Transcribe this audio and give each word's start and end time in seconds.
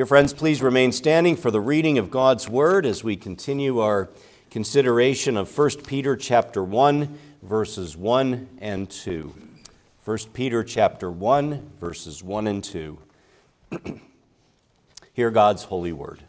Dear 0.00 0.06
friends, 0.06 0.32
please 0.32 0.62
remain 0.62 0.92
standing 0.92 1.36
for 1.36 1.50
the 1.50 1.60
reading 1.60 1.98
of 1.98 2.10
God's 2.10 2.48
word 2.48 2.86
as 2.86 3.04
we 3.04 3.16
continue 3.16 3.80
our 3.80 4.08
consideration 4.50 5.36
of 5.36 5.54
1 5.54 5.70
Peter 5.86 6.16
chapter 6.16 6.64
1 6.64 7.18
verses 7.42 7.98
1 7.98 8.48
and 8.62 8.88
2. 8.88 9.34
1 10.06 10.18
Peter 10.32 10.64
chapter 10.64 11.10
1 11.10 11.72
verses 11.78 12.22
1 12.22 12.46
and 12.46 12.64
2. 12.64 12.98
Hear 15.12 15.30
God's 15.30 15.64
holy 15.64 15.92
word. 15.92 16.22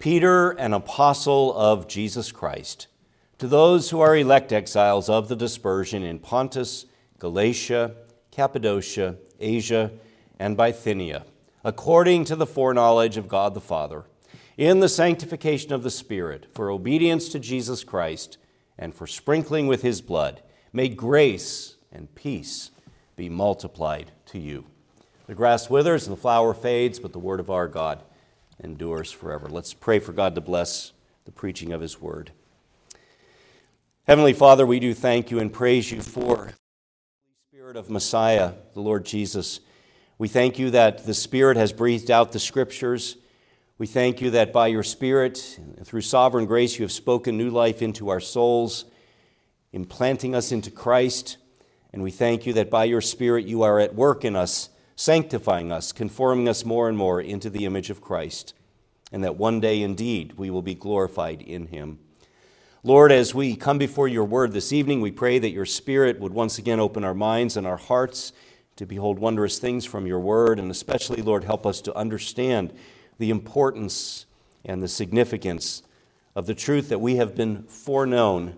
Peter, 0.00 0.50
an 0.50 0.72
apostle 0.72 1.56
of 1.56 1.86
Jesus 1.86 2.32
Christ, 2.32 2.88
to 3.38 3.46
those 3.46 3.90
who 3.90 4.00
are 4.00 4.16
elect 4.16 4.52
exiles 4.52 5.08
of 5.08 5.28
the 5.28 5.36
dispersion 5.36 6.02
in 6.02 6.18
Pontus, 6.18 6.86
Galatia, 7.20 7.94
Cappadocia, 8.32 9.18
Asia, 9.38 9.92
and 10.40 10.56
Bithynia 10.56 11.26
according 11.64 12.26
to 12.26 12.36
the 12.36 12.46
foreknowledge 12.46 13.16
of 13.16 13.26
God 13.26 13.54
the 13.54 13.60
Father, 13.60 14.04
in 14.56 14.80
the 14.80 14.88
sanctification 14.88 15.72
of 15.72 15.82
the 15.82 15.90
Spirit, 15.90 16.46
for 16.52 16.70
obedience 16.70 17.28
to 17.30 17.40
Jesus 17.40 17.82
Christ, 17.82 18.36
and 18.78 18.94
for 18.94 19.06
sprinkling 19.06 19.66
with 19.66 19.82
his 19.82 20.00
blood. 20.02 20.42
May 20.72 20.88
grace 20.88 21.76
and 21.90 22.14
peace 22.14 22.70
be 23.16 23.28
multiplied 23.28 24.10
to 24.26 24.38
you. 24.38 24.66
The 25.26 25.34
grass 25.34 25.70
withers 25.70 26.06
and 26.06 26.14
the 26.14 26.20
flower 26.20 26.52
fades, 26.52 26.98
but 26.98 27.12
the 27.12 27.18
word 27.18 27.40
of 27.40 27.50
our 27.50 27.66
God 27.66 28.02
endures 28.62 29.10
forever. 29.10 29.48
Let's 29.48 29.72
pray 29.72 29.98
for 29.98 30.12
God 30.12 30.34
to 30.34 30.40
bless 30.40 30.92
the 31.24 31.32
preaching 31.32 31.72
of 31.72 31.80
his 31.80 32.00
word. 32.00 32.32
Heavenly 34.06 34.34
Father, 34.34 34.66
we 34.66 34.80
do 34.80 34.92
thank 34.92 35.30
you 35.30 35.38
and 35.38 35.50
praise 35.50 35.90
you 35.90 36.02
for 36.02 36.52
the 36.52 37.56
Spirit 37.56 37.76
of 37.76 37.88
Messiah, 37.88 38.52
the 38.74 38.80
Lord 38.80 39.06
Jesus 39.06 39.60
we 40.16 40.28
thank 40.28 40.60
you 40.60 40.70
that 40.70 41.06
the 41.06 41.14
Spirit 41.14 41.56
has 41.56 41.72
breathed 41.72 42.08
out 42.08 42.30
the 42.30 42.38
Scriptures. 42.38 43.16
We 43.78 43.88
thank 43.88 44.20
you 44.20 44.30
that 44.30 44.52
by 44.52 44.68
your 44.68 44.84
Spirit, 44.84 45.58
through 45.82 46.02
sovereign 46.02 46.46
grace, 46.46 46.78
you 46.78 46.84
have 46.84 46.92
spoken 46.92 47.36
new 47.36 47.50
life 47.50 47.82
into 47.82 48.10
our 48.10 48.20
souls, 48.20 48.84
implanting 49.72 50.32
us 50.36 50.52
into 50.52 50.70
Christ. 50.70 51.38
And 51.92 52.00
we 52.00 52.12
thank 52.12 52.46
you 52.46 52.52
that 52.52 52.70
by 52.70 52.84
your 52.84 53.00
Spirit, 53.00 53.46
you 53.46 53.62
are 53.62 53.80
at 53.80 53.96
work 53.96 54.24
in 54.24 54.36
us, 54.36 54.68
sanctifying 54.94 55.72
us, 55.72 55.90
conforming 55.90 56.48
us 56.48 56.64
more 56.64 56.88
and 56.88 56.96
more 56.96 57.20
into 57.20 57.50
the 57.50 57.64
image 57.64 57.90
of 57.90 58.00
Christ, 58.00 58.54
and 59.10 59.24
that 59.24 59.36
one 59.36 59.58
day 59.58 59.82
indeed 59.82 60.34
we 60.34 60.48
will 60.48 60.62
be 60.62 60.76
glorified 60.76 61.42
in 61.42 61.66
him. 61.66 61.98
Lord, 62.84 63.10
as 63.10 63.34
we 63.34 63.56
come 63.56 63.78
before 63.78 64.06
your 64.06 64.24
word 64.24 64.52
this 64.52 64.72
evening, 64.72 65.00
we 65.00 65.10
pray 65.10 65.40
that 65.40 65.50
your 65.50 65.66
Spirit 65.66 66.20
would 66.20 66.32
once 66.32 66.56
again 66.56 66.78
open 66.78 67.02
our 67.02 67.14
minds 67.14 67.56
and 67.56 67.66
our 67.66 67.78
hearts 67.78 68.32
to 68.76 68.86
behold 68.86 69.18
wondrous 69.18 69.58
things 69.58 69.84
from 69.84 70.06
your 70.06 70.20
word, 70.20 70.58
and 70.58 70.70
especially, 70.70 71.22
Lord, 71.22 71.44
help 71.44 71.66
us 71.66 71.80
to 71.82 71.96
understand 71.96 72.72
the 73.18 73.30
importance 73.30 74.26
and 74.64 74.82
the 74.82 74.88
significance 74.88 75.82
of 76.34 76.46
the 76.46 76.54
truth 76.54 76.88
that 76.88 77.00
we 77.00 77.16
have 77.16 77.34
been 77.34 77.62
foreknown 77.64 78.56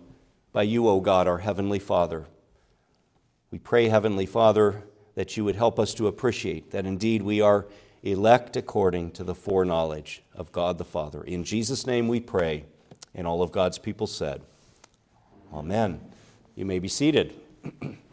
by 0.53 0.63
you, 0.63 0.89
O 0.89 1.01
God, 1.01 1.29
our 1.29 1.39
Heavenly 1.39 1.79
Father. 1.79 2.27
We 3.51 3.59
pray, 3.59 3.89
Heavenly 3.89 4.27
Father, 4.27 4.85
that 5.15 5.37
you 5.37 5.45
would 5.45 5.57
help 5.57 5.79
us 5.79 5.93
to 5.95 6.07
appreciate 6.07 6.71
that 6.71 6.87
indeed 6.87 7.23
we 7.23 7.41
are 7.41 7.67
elect 8.03 8.57
according 8.57 9.11
to 9.11 9.25
the 9.25 9.35
foreknowledge 9.35 10.23
of 10.35 10.53
God 10.53 10.79
the 10.79 10.85
Father. 10.85 11.23
In 11.23 11.45
Jesus' 11.45 11.87
name 11.87 12.09
we 12.09 12.21
pray, 12.21 12.65
and 13.15 13.27
all 13.27 13.43
of 13.43 13.53
God's 13.53 13.79
people 13.79 14.07
said, 14.07 14.43
Amen. 15.53 16.01
You 16.55 16.65
may 16.65 16.79
be 16.79 16.89
seated. 16.89 17.35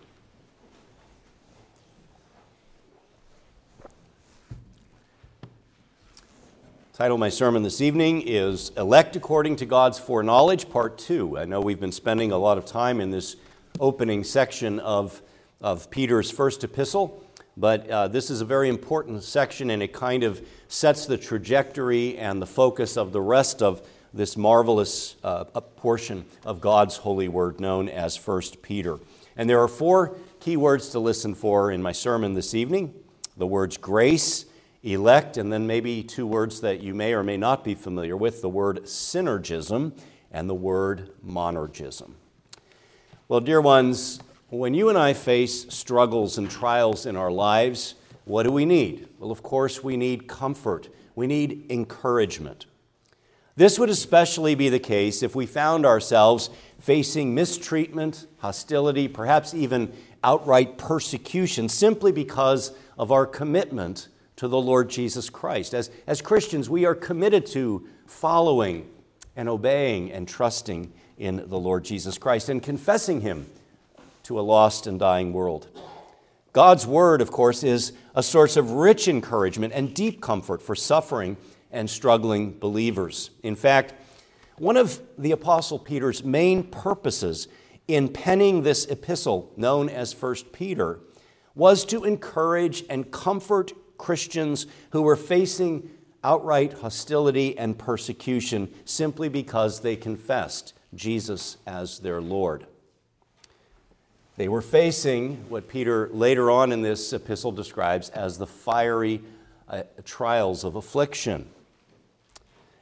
Title 6.94 7.16
of 7.16 7.20
my 7.20 7.30
sermon 7.30 7.64
this 7.64 7.82
evening 7.82 8.22
is 8.24 8.72
Elect 8.78 9.16
According 9.16 9.56
to 9.56 9.66
God's 9.66 9.98
Foreknowledge, 9.98 10.70
Part 10.70 11.00
2. 11.00 11.40
I 11.40 11.46
know 11.46 11.60
we've 11.60 11.80
been 11.80 11.92
spending 11.92 12.32
a 12.32 12.38
lot 12.38 12.60
of 12.60 12.68
time 12.68 13.02
in 13.02 13.10
this 13.10 13.36
opening 13.80 14.24
section 14.24 14.80
of, 14.80 15.20
of 15.60 15.90
Peter's 15.90 16.30
first 16.30 16.64
epistle, 16.64 17.26
but 17.58 17.90
uh, 17.90 18.08
this 18.10 18.30
is 18.30 18.42
a 18.42 18.46
very 18.46 18.70
important 18.70 19.24
section 19.24 19.72
and 19.72 19.82
it 19.82 19.92
kind 19.92 20.24
of 20.24 20.48
sets 20.68 21.08
the 21.08 21.18
trajectory 21.18 22.16
and 22.20 22.40
the 22.40 22.46
focus 22.46 22.96
of 22.96 23.12
the 23.12 23.22
rest 23.22 23.64
of 23.64 23.82
this 24.14 24.38
marvelous 24.38 25.16
uh, 25.24 25.46
portion 25.46 26.24
of 26.46 26.62
God's 26.62 26.98
holy 26.98 27.28
word 27.28 27.60
known 27.60 27.90
as 27.90 28.16
First 28.16 28.62
Peter. 28.62 29.00
And 29.36 29.50
there 29.50 29.62
are 29.62 29.68
four 29.68 30.16
key 30.40 30.58
words 30.58 30.90
to 30.90 31.00
listen 31.00 31.34
for 31.34 31.72
in 31.72 31.82
my 31.82 31.92
sermon 31.92 32.36
this 32.36 32.54
evening 32.54 32.94
the 33.36 33.48
words 33.48 33.78
grace 33.78 34.46
elect, 34.84 35.38
and 35.38 35.52
then 35.52 35.66
maybe 35.66 36.04
two 36.04 36.28
words 36.28 36.62
that 36.62 36.82
you 36.82 36.94
may 36.94 37.14
or 37.14 37.24
may 37.24 37.38
not 37.38 37.64
be 37.64 37.74
familiar 37.74 38.18
with 38.18 38.42
the 38.42 38.50
word 38.50 38.84
synergism 38.84 39.98
and 40.32 40.50
the 40.50 40.54
word 40.54 41.12
monergism. 41.26 42.12
Well, 43.30 43.40
dear 43.40 43.62
ones, 43.62 44.20
when 44.50 44.74
you 44.74 44.90
and 44.90 44.98
I 44.98 45.14
face 45.14 45.66
struggles 45.74 46.38
and 46.38 46.52
trials 46.52 47.06
in 47.06 47.16
our 47.16 47.32
lives, 47.32 47.96
what 48.26 48.44
do 48.44 48.52
we 48.52 48.66
need? 48.66 49.08
Well, 49.20 49.32
of 49.32 49.42
course, 49.42 49.84
we 49.84 49.98
need 49.98 50.28
comfort, 50.28 50.90
we 51.16 51.28
need 51.28 51.66
encouragement. 51.70 52.66
This 53.56 53.78
would 53.78 53.90
especially 53.90 54.56
be 54.56 54.70
the 54.70 54.80
case 54.80 55.22
if 55.22 55.36
we 55.36 55.46
found 55.46 55.86
ourselves 55.86 56.50
facing 56.80 57.36
mistreatment, 57.36 58.26
hostility, 58.40 59.08
perhaps 59.08 59.54
even 59.54 59.94
outright 60.24 60.78
persecution 60.78 61.70
simply 61.70 62.12
because 62.12 62.72
of 62.98 63.12
our 63.12 63.26
commitment 63.26 64.08
to 64.44 64.50
the 64.50 64.60
Lord 64.60 64.90
Jesus 64.90 65.30
Christ. 65.30 65.74
As, 65.74 65.90
as 66.06 66.22
Christians, 66.22 66.70
we 66.70 66.84
are 66.84 66.96
committed 66.96 67.46
to 67.46 67.88
following 68.06 68.90
and 69.38 69.48
obeying 69.48 70.12
and 70.12 70.28
trusting 70.28 70.92
in 71.18 71.48
the 71.48 71.58
Lord 71.58 71.86
Jesus 71.86 72.18
Christ 72.18 72.50
and 72.50 72.62
confessing 72.62 73.22
Him 73.22 73.46
to 74.24 74.38
a 74.38 74.42
lost 74.42 74.86
and 74.86 75.00
dying 75.00 75.32
world. 75.32 75.70
God's 76.52 76.86
Word, 76.86 77.22
of 77.22 77.32
course, 77.32 77.64
is 77.64 77.94
a 78.16 78.22
source 78.22 78.58
of 78.58 78.72
rich 78.72 79.08
encouragement 79.08 79.72
and 79.74 79.94
deep 79.96 80.20
comfort 80.20 80.62
for 80.62 80.76
suffering 80.76 81.38
and 81.72 81.90
struggling 81.90 82.60
believers. 82.60 83.30
In 83.44 83.56
fact, 83.56 83.94
one 84.58 84.76
of 84.76 85.00
the 85.18 85.32
Apostle 85.32 85.80
Peter's 85.80 86.22
main 86.22 86.64
purposes 86.64 87.48
in 87.88 88.10
penning 88.10 88.64
this 88.64 88.88
epistle, 88.88 89.54
known 89.56 89.88
as 89.88 90.14
1 90.22 90.36
Peter, 90.52 91.00
was 91.56 91.86
to 91.86 92.04
encourage 92.04 92.84
and 92.90 93.10
comfort 93.10 93.72
Christians 94.04 94.68
who 94.90 95.02
were 95.02 95.16
facing 95.16 95.90
outright 96.26 96.74
hostility 96.74 97.58
and 97.58 97.78
persecution 97.78 98.70
simply 98.84 99.30
because 99.30 99.80
they 99.80 99.96
confessed 99.96 100.74
Jesus 100.94 101.56
as 101.66 102.00
their 102.00 102.22
Lord. 102.22 102.68
They 104.36 104.50
were 104.50 104.62
facing 104.62 105.38
what 105.48 105.70
Peter 105.70 106.10
later 106.12 106.52
on 106.52 106.74
in 106.74 106.82
this 106.82 107.14
epistle 107.14 107.54
describes 107.54 108.10
as 108.10 108.38
the 108.38 108.46
fiery 108.46 109.22
uh, 109.70 109.84
trials 110.04 110.66
of 110.66 110.76
affliction. 110.76 111.48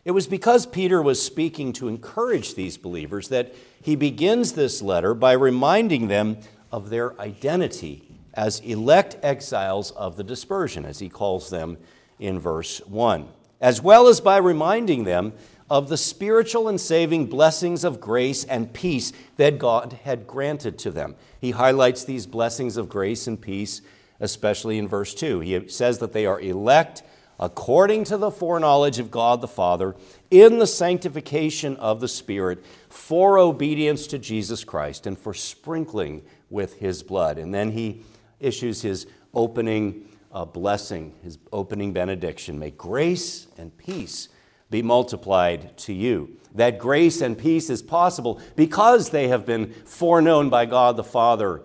It 0.03 0.11
was 0.11 0.25
because 0.25 0.65
Peter 0.65 1.03
was 1.03 1.23
speaking 1.23 1.71
to 1.73 1.87
encourage 1.87 2.55
these 2.55 2.77
believers 2.77 3.27
that 3.27 3.53
he 3.79 3.95
begins 3.95 4.53
this 4.53 4.81
letter 4.81 5.13
by 5.13 5.33
reminding 5.33 6.07
them 6.07 6.37
of 6.71 6.89
their 6.89 7.19
identity 7.21 8.10
as 8.33 8.59
elect 8.61 9.17
exiles 9.23 9.91
of 9.91 10.15
the 10.15 10.23
dispersion, 10.23 10.85
as 10.85 10.99
he 10.99 11.09
calls 11.09 11.49
them 11.49 11.77
in 12.19 12.39
verse 12.39 12.79
1, 12.85 13.27
as 13.59 13.81
well 13.81 14.07
as 14.07 14.21
by 14.21 14.37
reminding 14.37 15.03
them 15.03 15.33
of 15.69 15.87
the 15.87 15.97
spiritual 15.97 16.67
and 16.67 16.79
saving 16.79 17.25
blessings 17.25 17.83
of 17.83 18.01
grace 18.01 18.43
and 18.43 18.73
peace 18.73 19.13
that 19.37 19.57
God 19.57 19.99
had 20.03 20.27
granted 20.27 20.77
to 20.79 20.91
them. 20.91 21.15
He 21.39 21.51
highlights 21.51 22.03
these 22.03 22.27
blessings 22.27 22.75
of 22.75 22.89
grace 22.89 23.25
and 23.25 23.39
peace, 23.39 23.81
especially 24.19 24.77
in 24.77 24.87
verse 24.87 25.13
2. 25.13 25.39
He 25.39 25.67
says 25.69 25.99
that 25.99 26.11
they 26.11 26.25
are 26.25 26.41
elect 26.41 27.03
according 27.39 28.03
to 28.03 28.17
the 28.17 28.29
foreknowledge 28.29 28.99
of 28.99 29.09
God 29.09 29.41
the 29.41 29.47
Father 29.47 29.95
in 30.29 30.59
the 30.59 30.67
sanctification 30.67 31.75
of 31.77 31.99
the 31.99 32.07
Spirit 32.07 32.63
for 32.89 33.39
obedience 33.39 34.05
to 34.07 34.19
Jesus 34.19 34.63
Christ 34.63 35.07
and 35.07 35.17
for 35.17 35.33
sprinkling 35.33 36.21
with 36.49 36.75
his 36.75 37.01
blood. 37.01 37.37
And 37.37 37.53
then 37.53 37.71
he 37.71 38.03
issues 38.41 38.81
his 38.81 39.07
opening 39.33 40.07
uh, 40.31 40.45
blessing, 40.45 41.13
his 41.23 41.37
opening 41.51 41.93
benediction. 41.93 42.59
May 42.59 42.71
grace 42.71 43.47
and 43.57 43.75
peace 43.77 44.29
be 44.69 44.81
multiplied 44.81 45.77
to 45.77 45.93
you. 45.93 46.37
That 46.55 46.79
grace 46.79 47.21
and 47.21 47.37
peace 47.37 47.69
is 47.69 47.81
possible 47.81 48.41
because 48.55 49.09
they 49.09 49.27
have 49.27 49.45
been 49.45 49.71
foreknown 49.85 50.49
by 50.49 50.65
God 50.65 50.97
the 50.97 51.03
Father, 51.03 51.61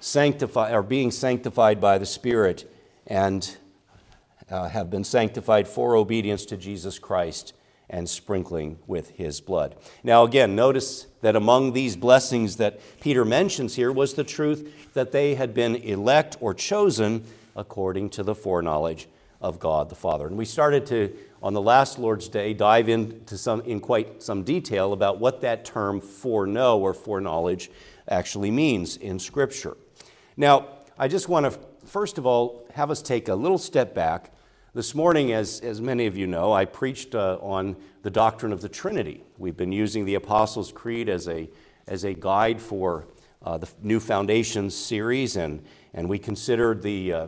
sanctified 0.00 0.74
or 0.74 0.82
being 0.82 1.10
sanctified 1.10 1.80
by 1.80 1.98
the 1.98 2.06
Spirit, 2.06 2.70
and 3.06 3.56
uh, 4.50 4.68
have 4.68 4.90
been 4.90 5.04
sanctified 5.04 5.68
for 5.68 5.94
obedience 5.96 6.44
to 6.46 6.56
Jesus 6.56 6.98
Christ 6.98 7.54
and 7.90 8.08
sprinkling 8.08 8.78
with 8.86 9.10
his 9.10 9.40
blood. 9.40 9.74
Now, 10.02 10.24
again, 10.24 10.54
notice 10.54 11.06
that 11.20 11.36
among 11.36 11.72
these 11.72 11.96
blessings 11.96 12.56
that 12.56 12.80
Peter 13.00 13.24
mentions 13.24 13.74
here 13.74 13.92
was 13.92 14.14
the 14.14 14.24
truth 14.24 14.92
that 14.94 15.12
they 15.12 15.34
had 15.34 15.52
been 15.52 15.76
elect 15.76 16.36
or 16.40 16.54
chosen 16.54 17.24
according 17.56 18.10
to 18.10 18.22
the 18.22 18.34
foreknowledge 18.34 19.08
of 19.40 19.58
God 19.58 19.88
the 19.88 19.94
Father. 19.94 20.26
And 20.26 20.38
we 20.38 20.44
started 20.44 20.86
to, 20.86 21.14
on 21.42 21.52
the 21.52 21.60
last 21.60 21.98
Lord's 21.98 22.28
Day, 22.28 22.54
dive 22.54 22.88
into 22.88 23.36
some, 23.36 23.60
in 23.62 23.80
quite 23.80 24.22
some 24.22 24.44
detail 24.44 24.92
about 24.92 25.18
what 25.18 25.40
that 25.40 25.64
term 25.64 26.00
foreknow 26.00 26.78
or 26.78 26.94
foreknowledge 26.94 27.70
actually 28.08 28.50
means 28.50 28.96
in 28.96 29.18
Scripture. 29.18 29.76
Now, 30.36 30.68
I 30.98 31.08
just 31.08 31.28
want 31.28 31.50
to, 31.50 31.58
first 31.86 32.18
of 32.18 32.26
all, 32.26 32.66
have 32.74 32.90
us 32.90 33.02
take 33.02 33.28
a 33.28 33.34
little 33.34 33.58
step 33.58 33.94
back. 33.94 34.32
This 34.72 34.94
morning, 34.94 35.32
as, 35.32 35.58
as 35.62 35.80
many 35.80 36.06
of 36.06 36.16
you 36.16 36.28
know, 36.28 36.52
I 36.52 36.64
preached 36.64 37.16
uh, 37.16 37.38
on 37.42 37.74
the 38.04 38.10
doctrine 38.10 38.52
of 38.52 38.60
the 38.60 38.68
Trinity. 38.68 39.24
We've 39.36 39.56
been 39.56 39.72
using 39.72 40.04
the 40.04 40.14
Apostles' 40.14 40.70
Creed 40.70 41.08
as 41.08 41.26
a, 41.26 41.50
as 41.88 42.04
a 42.04 42.14
guide 42.14 42.62
for 42.62 43.08
uh, 43.42 43.58
the 43.58 43.68
New 43.82 43.98
Foundations 43.98 44.76
series, 44.76 45.34
and, 45.34 45.64
and 45.92 46.08
we 46.08 46.20
considered 46.20 46.82
the 46.82 47.12
uh, 47.12 47.26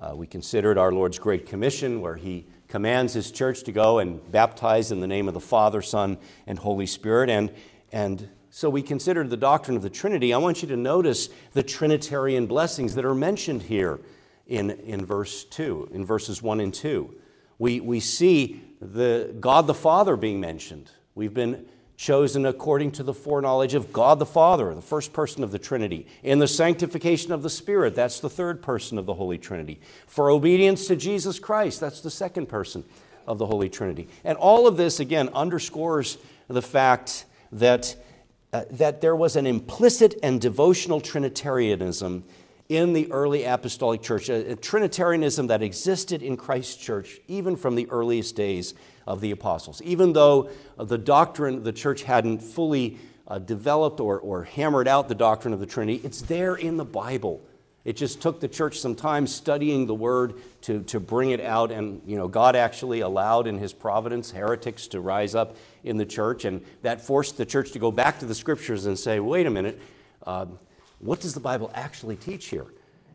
uh, 0.00 0.16
we 0.16 0.26
considered 0.26 0.78
our 0.78 0.90
Lord's 0.90 1.18
Great 1.18 1.44
Commission, 1.44 2.00
where 2.00 2.16
He 2.16 2.46
commands 2.68 3.12
His 3.12 3.30
church 3.32 3.64
to 3.64 3.72
go 3.72 3.98
and 3.98 4.32
baptize 4.32 4.90
in 4.90 5.00
the 5.00 5.06
name 5.06 5.28
of 5.28 5.34
the 5.34 5.40
Father, 5.40 5.82
Son, 5.82 6.16
and 6.46 6.58
Holy 6.58 6.86
Spirit. 6.86 7.28
And, 7.28 7.52
and 7.92 8.30
so 8.48 8.70
we 8.70 8.80
considered 8.80 9.28
the 9.28 9.36
doctrine 9.36 9.76
of 9.76 9.82
the 9.82 9.90
Trinity. 9.90 10.32
I 10.32 10.38
want 10.38 10.62
you 10.62 10.68
to 10.68 10.76
notice 10.76 11.28
the 11.52 11.62
Trinitarian 11.62 12.46
blessings 12.46 12.94
that 12.94 13.04
are 13.04 13.14
mentioned 13.14 13.64
here 13.64 14.00
in, 14.48 14.70
in 14.70 15.04
verse 15.04 15.44
2, 15.44 15.90
in 15.92 16.04
verses 16.04 16.42
1 16.42 16.60
and 16.60 16.74
2. 16.74 17.14
We, 17.58 17.80
we 17.80 18.00
see 18.00 18.62
the 18.80 19.34
God 19.38 19.66
the 19.66 19.74
Father 19.74 20.16
being 20.16 20.40
mentioned. 20.40 20.90
We've 21.14 21.34
been 21.34 21.66
chosen 21.96 22.46
according 22.46 22.92
to 22.92 23.02
the 23.02 23.12
foreknowledge 23.12 23.74
of 23.74 23.92
God 23.92 24.20
the 24.20 24.26
Father, 24.26 24.72
the 24.72 24.80
first 24.80 25.12
person 25.12 25.42
of 25.42 25.50
the 25.50 25.58
Trinity, 25.58 26.06
in 26.22 26.38
the 26.38 26.46
sanctification 26.46 27.32
of 27.32 27.42
the 27.42 27.50
Spirit, 27.50 27.96
that's 27.96 28.20
the 28.20 28.30
third 28.30 28.62
person 28.62 28.98
of 28.98 29.04
the 29.04 29.14
Holy 29.14 29.36
Trinity, 29.36 29.80
for 30.06 30.30
obedience 30.30 30.86
to 30.86 30.94
Jesus 30.94 31.40
Christ, 31.40 31.80
that's 31.80 32.00
the 32.00 32.10
second 32.10 32.46
person 32.46 32.84
of 33.26 33.38
the 33.38 33.46
Holy 33.46 33.68
Trinity. 33.68 34.08
And 34.22 34.38
all 34.38 34.68
of 34.68 34.76
this, 34.76 35.00
again, 35.00 35.28
underscores 35.34 36.18
the 36.46 36.62
fact 36.62 37.26
that, 37.50 37.96
uh, 38.52 38.64
that 38.70 39.00
there 39.00 39.16
was 39.16 39.34
an 39.34 39.44
implicit 39.44 40.14
and 40.22 40.40
devotional 40.40 41.00
Trinitarianism 41.00 42.22
in 42.68 42.92
the 42.92 43.10
early 43.10 43.44
apostolic 43.44 44.02
church, 44.02 44.28
a, 44.28 44.52
a 44.52 44.56
Trinitarianism 44.56 45.46
that 45.46 45.62
existed 45.62 46.22
in 46.22 46.36
Christ's 46.36 46.76
church 46.76 47.18
even 47.26 47.56
from 47.56 47.74
the 47.74 47.88
earliest 47.90 48.36
days 48.36 48.74
of 49.06 49.20
the 49.20 49.30
apostles. 49.30 49.80
Even 49.82 50.12
though 50.12 50.50
the 50.76 50.98
doctrine, 50.98 51.62
the 51.62 51.72
church 51.72 52.02
hadn't 52.02 52.40
fully 52.40 52.98
uh, 53.26 53.38
developed 53.38 54.00
or, 54.00 54.18
or 54.20 54.44
hammered 54.44 54.86
out 54.86 55.08
the 55.08 55.14
doctrine 55.14 55.54
of 55.54 55.60
the 55.60 55.66
Trinity, 55.66 56.00
it's 56.04 56.20
there 56.22 56.56
in 56.56 56.76
the 56.76 56.84
Bible. 56.84 57.42
It 57.86 57.96
just 57.96 58.20
took 58.20 58.38
the 58.38 58.48
church 58.48 58.80
some 58.80 58.94
time 58.94 59.26
studying 59.26 59.86
the 59.86 59.94
word 59.94 60.34
to, 60.62 60.82
to 60.84 61.00
bring 61.00 61.30
it 61.30 61.40
out. 61.40 61.70
And, 61.70 62.02
you 62.04 62.18
know, 62.18 62.28
God 62.28 62.54
actually 62.54 63.00
allowed 63.00 63.46
in 63.46 63.56
his 63.56 63.72
providence 63.72 64.30
heretics 64.30 64.88
to 64.88 65.00
rise 65.00 65.34
up 65.34 65.56
in 65.84 65.96
the 65.96 66.04
church. 66.04 66.44
And 66.44 66.62
that 66.82 67.00
forced 67.00 67.38
the 67.38 67.46
church 67.46 67.72
to 67.72 67.78
go 67.78 67.90
back 67.90 68.18
to 68.18 68.26
the 68.26 68.34
scriptures 68.34 68.84
and 68.84 68.98
say, 68.98 69.20
wait 69.20 69.46
a 69.46 69.50
minute, 69.50 69.80
uh, 70.26 70.46
what 70.98 71.20
does 71.20 71.34
the 71.34 71.40
Bible 71.40 71.70
actually 71.74 72.16
teach 72.16 72.46
here? 72.46 72.66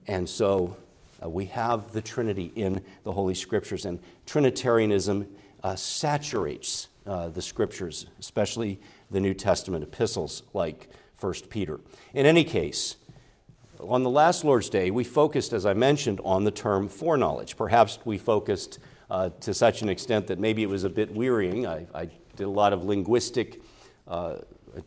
And 0.07 0.27
so 0.27 0.75
uh, 1.23 1.29
we 1.29 1.45
have 1.45 1.91
the 1.91 2.01
Trinity 2.01 2.51
in 2.55 2.81
the 3.03 3.11
Holy 3.11 3.35
Scriptures. 3.35 3.85
And 3.85 3.99
Trinitarianism 4.25 5.27
uh, 5.63 5.75
saturates 5.75 6.89
uh, 7.05 7.29
the 7.29 7.41
scriptures, 7.41 8.07
especially 8.19 8.79
the 9.11 9.19
New 9.19 9.33
Testament 9.33 9.83
epistles 9.83 10.43
like 10.53 10.89
1 11.19 11.33
Peter. 11.49 11.79
In 12.13 12.25
any 12.25 12.43
case, 12.43 12.97
on 13.79 14.03
the 14.03 14.09
last 14.09 14.43
Lord's 14.43 14.69
Day, 14.69 14.91
we 14.91 15.03
focused, 15.03 15.53
as 15.53 15.65
I 15.65 15.73
mentioned, 15.73 16.21
on 16.23 16.43
the 16.43 16.51
term 16.51 16.87
foreknowledge. 16.87 17.57
Perhaps 17.57 17.99
we 18.05 18.17
focused 18.17 18.79
uh, 19.09 19.29
to 19.41 19.53
such 19.53 19.81
an 19.81 19.89
extent 19.89 20.27
that 20.27 20.39
maybe 20.39 20.63
it 20.63 20.69
was 20.69 20.83
a 20.83 20.89
bit 20.89 21.13
wearying. 21.13 21.67
I, 21.67 21.85
I 21.93 22.09
did 22.35 22.45
a 22.45 22.49
lot 22.49 22.73
of 22.73 22.83
linguistic, 22.83 23.61
uh, 24.07 24.37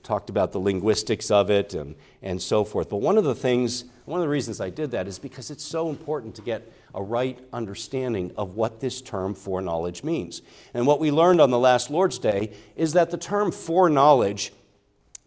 talked 0.03 0.31
about 0.31 0.53
the 0.53 0.59
linguistics 0.59 1.31
of 1.31 1.51
it 1.51 1.75
and, 1.75 1.95
and 2.23 2.41
so 2.41 2.65
forth. 2.65 2.89
But 2.89 2.99
one 2.99 3.19
of 3.19 3.25
the 3.25 3.35
things, 3.35 3.85
one 4.05 4.21
of 4.21 4.25
the 4.25 4.29
reasons 4.29 4.61
I 4.61 4.71
did 4.71 4.91
that 4.93 5.07
is 5.07 5.19
because 5.19 5.51
it's 5.51 5.65
so 5.65 5.89
important 5.89 6.35
to 6.37 6.43
get 6.43 6.73
a 6.95 7.03
right 7.03 7.39
understanding 7.53 8.33
of 8.37 8.57
what 8.57 8.81
this 8.81 9.01
term 9.01 9.35
foreknowledge 9.35 10.03
means. 10.03 10.43
And 10.75 10.87
what 10.87 11.01
we 11.01 11.11
learned 11.11 11.41
on 11.41 11.51
the 11.51 11.59
last 11.59 11.91
Lord's 11.91 12.19
Day 12.19 12.53
is 12.75 12.95
that 12.95 13.11
the 13.11 13.19
term 13.19 13.53
foreknowledge 13.53 14.53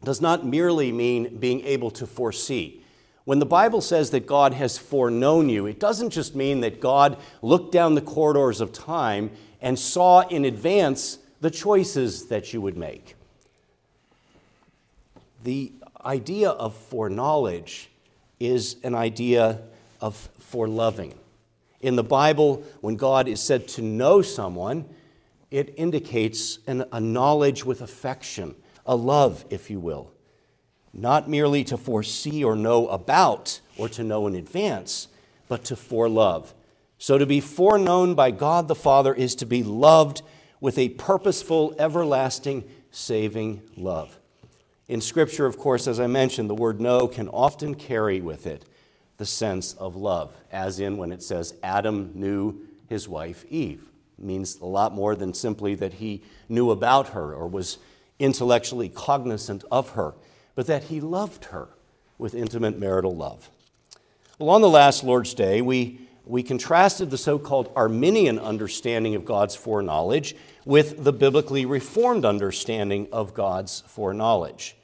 does 0.04 0.22
not 0.22 0.46
merely 0.46 0.92
mean 0.92 1.38
being 1.38 1.62
able 1.66 1.92
to 1.92 2.08
foresee. 2.08 2.84
When 3.26 3.40
the 3.40 3.46
Bible 3.46 3.82
says 3.82 4.10
that 4.12 4.26
God 4.26 4.54
has 4.54 4.78
foreknown 4.78 5.50
you, 5.50 5.68
it 5.68 5.80
doesn't 5.80 6.10
just 6.10 6.36
mean 6.36 6.62
that 6.62 6.82
God 6.82 7.18
looked 7.42 7.72
down 7.72 7.94
the 7.94 8.02
corridors 8.02 8.62
of 8.62 8.74
time 8.74 9.30
and 9.62 9.78
saw 9.78 10.22
in 10.30 10.46
advance 10.46 11.20
the 11.42 11.52
choices 11.52 12.28
that 12.28 12.54
you 12.54 12.62
would 12.62 12.78
make. 12.78 13.16
The 15.44 15.72
idea 16.04 16.50
of 16.50 16.76
foreknowledge 16.76 17.90
is 18.40 18.78
an 18.84 18.96
idea 18.96 19.60
of 20.02 20.30
foreloving. 20.40 21.14
In 21.82 21.96
the 21.96 22.04
Bible, 22.04 22.64
when 22.82 22.96
God 22.96 23.28
is 23.28 23.42
said 23.42 23.68
to 23.70 23.82
know 23.82 24.22
someone, 24.22 24.86
it 25.50 25.74
indicates 25.78 26.60
an, 26.68 26.86
a 26.92 27.00
knowledge 27.00 27.66
with 27.66 27.82
affection, 27.82 28.56
a 28.86 28.96
love, 28.96 29.46
if 29.50 29.70
you 29.70 29.80
will. 29.80 30.12
Not 30.94 31.30
merely 31.30 31.64
to 31.66 31.78
foresee 31.78 32.44
or 32.44 32.56
know 32.56 32.88
about 32.88 33.62
or 33.78 33.88
to 33.90 34.04
know 34.04 34.28
in 34.28 34.36
advance, 34.36 35.08
but 35.48 35.64
to 35.66 35.76
forelove. 35.76 36.54
So 36.98 37.18
to 37.18 37.26
be 37.26 37.40
foreknown 37.40 38.14
by 38.14 38.32
God 38.32 38.68
the 38.68 38.76
Father 38.76 39.14
is 39.14 39.36
to 39.36 39.46
be 39.46 39.64
loved 39.64 40.22
with 40.60 40.78
a 40.78 40.90
purposeful, 40.90 41.74
everlasting, 41.80 42.70
saving 42.92 43.62
love. 43.78 44.19
In 44.90 45.02
Scripture, 45.02 45.46
of 45.46 45.60
course, 45.60 45.86
as 45.86 46.00
I 46.00 46.08
mentioned, 46.08 46.50
the 46.50 46.56
word 46.56 46.82
know 46.82 47.08
can 47.08 47.30
often 47.30 47.76
carry 47.76 48.22
with 48.22 48.48
it 48.48 48.66
the 49.18 49.26
sense 49.26 49.74
of 49.74 49.96
love, 49.96 50.36
as 50.52 50.80
in 50.80 50.98
when 50.98 51.12
it 51.12 51.22
says 51.22 51.54
Adam 51.62 52.10
knew 52.16 52.60
his 52.88 53.08
wife 53.08 53.46
Eve. 53.50 53.84
It 54.18 54.26
means 54.26 54.58
a 54.58 54.66
lot 54.66 54.92
more 54.96 55.16
than 55.16 55.36
simply 55.36 55.76
that 55.76 55.94
he 55.94 56.24
knew 56.50 56.72
about 56.72 57.10
her 57.10 57.36
or 57.36 57.48
was 57.48 57.78
intellectually 58.18 58.90
cognizant 58.90 59.64
of 59.72 59.92
her, 59.92 60.16
but 60.56 60.66
that 60.66 60.86
he 60.86 61.00
loved 61.00 61.46
her 61.46 61.70
with 62.18 62.34
intimate 62.34 62.80
marital 62.80 63.16
love. 63.16 63.48
Well, 64.40 64.50
on 64.50 64.62
the 64.62 64.70
last 64.70 65.04
Lord's 65.04 65.36
Day, 65.36 65.62
we, 65.62 66.00
we 66.26 66.42
contrasted 66.42 67.12
the 67.12 67.18
so 67.20 67.38
called 67.38 67.72
Arminian 67.76 68.40
understanding 68.40 69.14
of 69.14 69.24
God's 69.24 69.56
foreknowledge 69.56 70.36
with 70.66 71.04
the 71.04 71.14
biblically 71.14 71.68
reformed 71.68 72.26
understanding 72.26 73.08
of 73.12 73.36
God's 73.36 73.82
foreknowledge. 73.82 74.76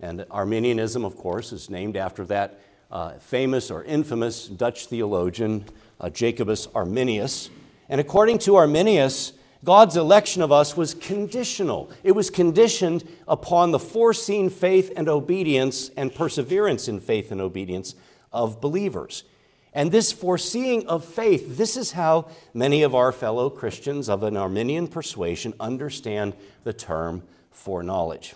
And 0.00 0.24
Arminianism, 0.30 1.04
of 1.04 1.16
course, 1.16 1.52
is 1.52 1.70
named 1.70 1.96
after 1.96 2.24
that 2.26 2.60
uh, 2.90 3.12
famous 3.18 3.70
or 3.70 3.84
infamous 3.84 4.46
Dutch 4.46 4.86
theologian, 4.86 5.64
uh, 6.00 6.10
Jacobus 6.10 6.68
Arminius. 6.74 7.50
And 7.88 8.00
according 8.00 8.38
to 8.40 8.56
Arminius, 8.56 9.32
God's 9.64 9.96
election 9.96 10.42
of 10.42 10.52
us 10.52 10.76
was 10.76 10.94
conditional. 10.94 11.90
It 12.02 12.12
was 12.12 12.28
conditioned 12.28 13.04
upon 13.26 13.70
the 13.70 13.78
foreseen 13.78 14.50
faith 14.50 14.92
and 14.94 15.08
obedience 15.08 15.90
and 15.96 16.14
perseverance 16.14 16.86
in 16.86 17.00
faith 17.00 17.32
and 17.32 17.40
obedience 17.40 17.94
of 18.30 18.60
believers. 18.60 19.24
And 19.72 19.90
this 19.90 20.12
foreseeing 20.12 20.86
of 20.86 21.04
faith, 21.04 21.56
this 21.56 21.76
is 21.76 21.92
how 21.92 22.28
many 22.52 22.82
of 22.82 22.94
our 22.94 23.10
fellow 23.10 23.50
Christians 23.50 24.08
of 24.08 24.22
an 24.22 24.36
Arminian 24.36 24.86
persuasion 24.86 25.54
understand 25.58 26.34
the 26.62 26.72
term 26.72 27.22
foreknowledge. 27.50 28.34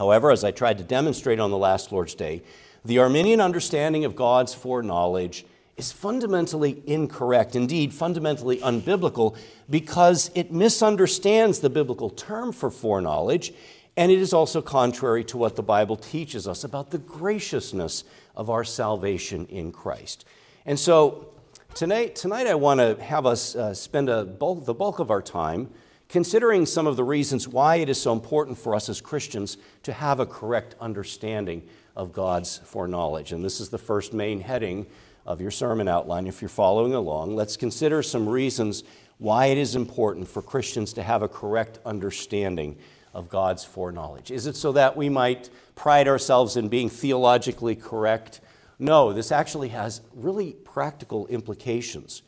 However, 0.00 0.30
as 0.30 0.44
I 0.44 0.50
tried 0.50 0.78
to 0.78 0.84
demonstrate 0.84 1.38
on 1.38 1.50
the 1.50 1.58
last 1.58 1.92
Lord's 1.92 2.14
Day, 2.14 2.42
the 2.86 3.00
Arminian 3.00 3.38
understanding 3.38 4.06
of 4.06 4.16
God's 4.16 4.54
foreknowledge 4.54 5.44
is 5.76 5.92
fundamentally 5.92 6.82
incorrect, 6.86 7.54
indeed, 7.54 7.92
fundamentally 7.92 8.56
unbiblical, 8.60 9.36
because 9.68 10.30
it 10.34 10.50
misunderstands 10.50 11.58
the 11.58 11.68
biblical 11.68 12.08
term 12.08 12.50
for 12.50 12.70
foreknowledge, 12.70 13.52
and 13.94 14.10
it 14.10 14.18
is 14.18 14.32
also 14.32 14.62
contrary 14.62 15.22
to 15.22 15.36
what 15.36 15.54
the 15.54 15.62
Bible 15.62 15.98
teaches 15.98 16.48
us 16.48 16.64
about 16.64 16.92
the 16.92 16.98
graciousness 16.98 18.04
of 18.34 18.48
our 18.48 18.64
salvation 18.64 19.44
in 19.48 19.70
Christ. 19.70 20.24
And 20.64 20.78
so, 20.80 21.28
tonight, 21.74 22.16
tonight 22.16 22.46
I 22.46 22.54
want 22.54 22.80
to 22.80 22.96
have 23.02 23.26
us 23.26 23.54
uh, 23.54 23.74
spend 23.74 24.08
bulk, 24.38 24.64
the 24.64 24.72
bulk 24.72 24.98
of 24.98 25.10
our 25.10 25.20
time 25.20 25.68
considering 26.10 26.66
some 26.66 26.88
of 26.88 26.96
the 26.96 27.04
reasons 27.04 27.46
why 27.46 27.76
it 27.76 27.88
is 27.88 28.00
so 28.00 28.12
important 28.12 28.58
for 28.58 28.74
us 28.74 28.88
as 28.88 29.00
Christians 29.00 29.56
to 29.84 29.92
have 29.92 30.18
a 30.18 30.26
correct 30.26 30.74
understanding 30.80 31.62
of 31.94 32.12
God's 32.12 32.58
foreknowledge. 32.58 33.32
And 33.32 33.44
this 33.44 33.60
is 33.60 33.68
the 33.68 33.78
first 33.78 34.12
main 34.12 34.40
heading 34.40 34.86
of 35.24 35.40
your 35.40 35.52
sermon 35.52 35.86
outline 35.86 36.26
if 36.26 36.42
you're 36.42 36.48
following 36.48 36.94
along. 36.94 37.36
Let's 37.36 37.56
consider 37.56 38.02
some 38.02 38.28
reasons 38.28 38.82
why 39.18 39.46
it 39.46 39.58
is 39.58 39.76
important 39.76 40.26
for 40.26 40.42
Christians 40.42 40.92
to 40.94 41.02
have 41.02 41.22
a 41.22 41.28
correct 41.28 41.78
understanding 41.86 42.76
of 43.14 43.28
God's 43.28 43.64
foreknowledge. 43.64 44.32
Is 44.32 44.46
it 44.46 44.56
so 44.56 44.72
that 44.72 44.96
we 44.96 45.08
might 45.08 45.48
pride 45.76 46.08
ourselves 46.08 46.56
in 46.56 46.68
being 46.68 46.88
theologically 46.88 47.76
correct? 47.76 48.40
No, 48.80 49.12
this 49.12 49.30
actually 49.30 49.68
has 49.68 50.00
really 50.14 50.54
practical 50.64 51.28
implications. 51.28 52.22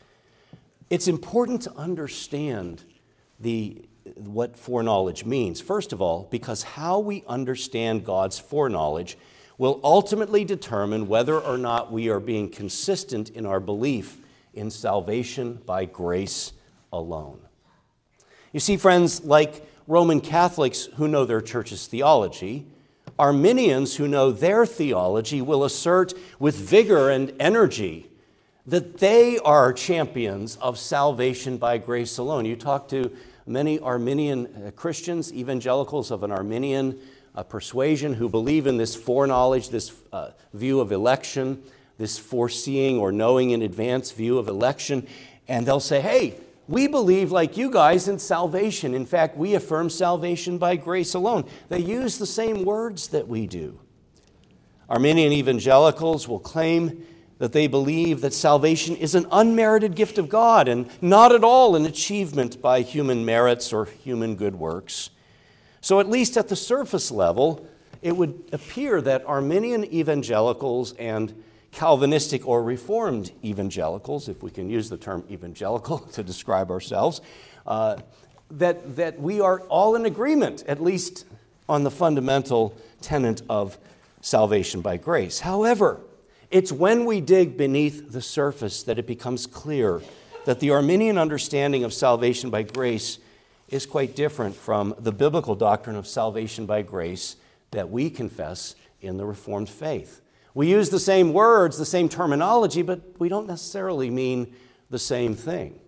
It's 0.89 1.09
important 1.09 1.62
to 1.62 1.73
understand 1.75 2.85
the, 3.42 3.82
what 4.16 4.56
foreknowledge 4.56 5.25
means. 5.25 5.61
First 5.61 5.92
of 5.92 6.00
all, 6.00 6.28
because 6.30 6.62
how 6.62 6.99
we 6.99 7.25
understand 7.26 8.04
God's 8.04 8.38
foreknowledge 8.38 9.18
will 9.58 9.80
ultimately 9.84 10.44
determine 10.44 11.06
whether 11.06 11.38
or 11.38 11.58
not 11.58 11.92
we 11.92 12.08
are 12.08 12.20
being 12.20 12.49
consistent 12.49 13.30
in 13.30 13.46
our 13.46 13.61
belief 13.61 14.18
in 14.54 14.70
salvation 14.70 15.61
by 15.66 15.84
grace 15.84 16.52
alone. 16.92 17.38
You 18.52 18.61
see, 18.61 18.76
friends, 18.76 19.25
like 19.25 19.66
Roman 19.87 20.20
Catholics 20.20 20.88
who 20.96 21.08
know 21.08 21.25
their 21.25 21.40
church's 21.40 21.87
theology, 21.87 22.66
Arminians 23.18 23.96
who 23.96 24.08
know 24.08 24.30
their 24.32 24.66
theology 24.66 25.40
will 25.42 25.64
assert 25.64 26.12
with 26.38 26.56
vigor 26.56 27.11
and 27.11 27.32
energy 27.38 28.08
that 28.66 28.99
they 28.99 29.38
are 29.38 29.72
champions 29.72 30.56
of 30.56 30.78
salvation 30.78 31.56
by 31.56 31.78
grace 31.78 32.18
alone. 32.18 32.44
You 32.44 32.56
talk 32.56 32.88
to 32.88 33.14
many 33.52 33.78
Arminian 33.78 34.47
uh, 34.47 34.71
Christians, 34.71 35.32
evangelicals 35.32 36.11
of 36.11 36.23
an 36.23 36.32
Arminian 36.32 36.99
uh, 37.35 37.42
persuasion, 37.42 38.14
who 38.14 38.28
believe 38.28 38.66
in 38.66 38.78
this 38.78 38.94
foreknowledge, 38.94 39.68
this 39.68 39.92
uh, 40.12 40.30
view 40.54 40.80
of 40.80 40.90
election, 40.90 41.62
this 41.99 42.18
foreseeing 42.18 42.99
or 42.99 43.12
knowing 43.12 43.50
in 43.50 43.62
advance 43.62 44.11
view 44.11 44.38
of 44.38 44.49
election, 44.49 45.06
and 45.49 45.66
they'll 45.66 45.80
say, 45.80 46.00
hey, 46.00 46.35
we 46.68 46.87
believe, 46.87 47.32
like 47.32 47.56
you 47.56 47.71
guys, 47.71 48.09
in 48.09 48.18
salvation. 48.18 48.94
In 48.94 49.04
fact, 49.04 49.37
we 49.37 49.54
affirm 49.54 49.90
salvation 49.90 50.59
by 50.59 50.76
grace 50.76 51.14
alone. 51.14 51.44
They 51.68 51.80
use 51.80 52.18
the 52.18 52.26
same 52.26 52.64
words 52.64 53.09
that 53.09 53.28
we 53.28 53.47
do. 53.47 53.78
Arminian 54.88 55.32
evangelicals 55.32 56.28
will 56.28 56.38
claim 56.38 57.06
that 57.42 57.50
they 57.50 57.66
believe 57.66 58.20
that 58.20 58.32
salvation 58.32 58.94
is 58.94 59.16
an 59.16 59.26
unmerited 59.32 59.96
gift 59.96 60.16
of 60.16 60.28
God 60.28 60.68
and 60.68 60.88
not 61.02 61.32
at 61.32 61.42
all 61.42 61.75
an 61.75 61.84
achievement 61.84 62.62
by 62.62 62.82
human 62.82 63.25
merits 63.25 63.72
or 63.72 63.87
human 63.87 64.37
good 64.37 64.54
works. 64.54 65.11
So, 65.80 65.99
at 65.99 66.08
least 66.08 66.37
at 66.37 66.46
the 66.46 66.54
surface 66.54 67.11
level, 67.11 67.66
it 68.00 68.16
would 68.16 68.44
appear 68.52 69.00
that 69.00 69.26
Arminian 69.26 69.84
evangelicals 69.92 70.92
and 71.00 71.34
Calvinistic 71.72 72.46
or 72.46 72.62
Reformed 72.62 73.32
evangelicals, 73.42 74.28
if 74.28 74.44
we 74.44 74.52
can 74.52 74.70
use 74.70 74.88
the 74.88 74.96
term 74.96 75.25
evangelical 75.28 75.99
to 76.12 76.22
describe 76.22 76.70
ourselves, 76.70 77.22
uh, 77.66 77.96
that, 78.52 78.94
that 78.94 79.18
we 79.20 79.40
are 79.40 79.62
all 79.62 79.96
in 79.96 80.06
agreement, 80.06 80.62
at 80.68 80.80
least 80.80 81.25
on 81.68 81.82
the 81.82 81.90
fundamental 81.90 82.72
tenet 83.00 83.42
of 83.49 83.78
salvation 84.20 84.80
by 84.80 84.96
grace. 84.96 85.40
However, 85.40 85.99
it's 86.52 86.71
when 86.71 87.06
we 87.06 87.23
dig 87.23 87.56
beneath 87.56 88.12
the 88.12 88.21
surface 88.21 88.82
that 88.82 88.99
it 88.99 89.06
becomes 89.06 89.47
clear 89.47 90.02
that 90.44 90.61
the 90.61 90.71
Arminian 90.71 91.16
understanding 91.16 91.82
of 91.82 91.94
salvation 91.94 92.50
by 92.50 92.62
grace 92.62 93.18
is 93.68 93.87
quite 93.87 94.14
different 94.14 94.54
from 94.54 94.94
the 94.99 95.12
biblical 95.12 95.54
doctrine 95.54 95.97
of 95.97 96.06
salvation 96.06 96.66
by 96.66 96.82
grace 96.82 97.37
that 97.71 97.88
we 97.88 98.11
confess 98.11 98.75
in 99.00 99.16
the 99.16 99.25
Reformed 99.25 99.71
faith. 99.71 100.21
We 100.52 100.71
use 100.71 100.90
the 100.90 101.00
same 101.00 101.32
words, 101.32 101.78
the 101.78 101.87
same 101.87 102.11
terminology, 102.11 102.82
but 102.82 103.00
we 103.18 103.30
don't 103.30 103.47
necessarily 103.47 104.11
mean 104.11 104.54
the 104.90 104.99
same 104.99 105.35
thing. 105.35 105.80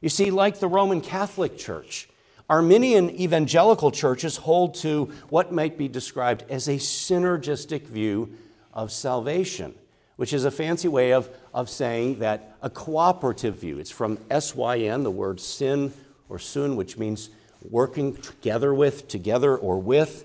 You 0.00 0.10
see, 0.10 0.30
like 0.30 0.60
the 0.60 0.68
Roman 0.68 1.00
Catholic 1.00 1.58
Church, 1.58 2.08
Arminian 2.48 3.10
evangelical 3.10 3.90
churches 3.90 4.36
hold 4.36 4.76
to 4.76 5.06
what 5.28 5.52
might 5.52 5.76
be 5.76 5.88
described 5.88 6.44
as 6.48 6.68
a 6.68 6.76
synergistic 6.76 7.82
view 7.82 8.32
of 8.72 8.92
salvation 8.92 9.74
which 10.18 10.32
is 10.32 10.44
a 10.44 10.50
fancy 10.50 10.88
way 10.88 11.12
of, 11.12 11.30
of 11.54 11.70
saying 11.70 12.18
that 12.18 12.56
a 12.60 12.68
cooperative 12.68 13.60
view. 13.60 13.78
It's 13.78 13.88
from 13.88 14.18
SYN, 14.36 15.04
the 15.04 15.12
word 15.12 15.38
sin 15.38 15.92
or 16.28 16.40
sun, 16.40 16.74
which 16.74 16.98
means 16.98 17.30
working 17.70 18.16
together 18.16 18.74
with, 18.74 19.06
together 19.06 19.56
or 19.56 19.80
with. 19.80 20.24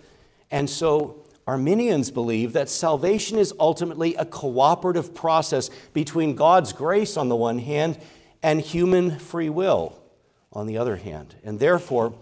And 0.50 0.68
so 0.68 1.24
Arminians 1.46 2.10
believe 2.10 2.54
that 2.54 2.70
salvation 2.70 3.38
is 3.38 3.54
ultimately 3.60 4.16
a 4.16 4.26
cooperative 4.26 5.14
process 5.14 5.70
between 5.94 6.34
God's 6.34 6.74
grace 6.74 7.16
on 7.16 7.30
the 7.30 7.36
one 7.36 7.60
hand 7.60 8.00
and 8.42 8.62
human 8.62 9.20
free 9.20 9.52
will 9.52 10.02
on 10.52 10.66
the 10.66 10.80
other 10.80 10.96
hand. 10.96 11.36
And 11.44 11.60
therefore, 11.60 12.16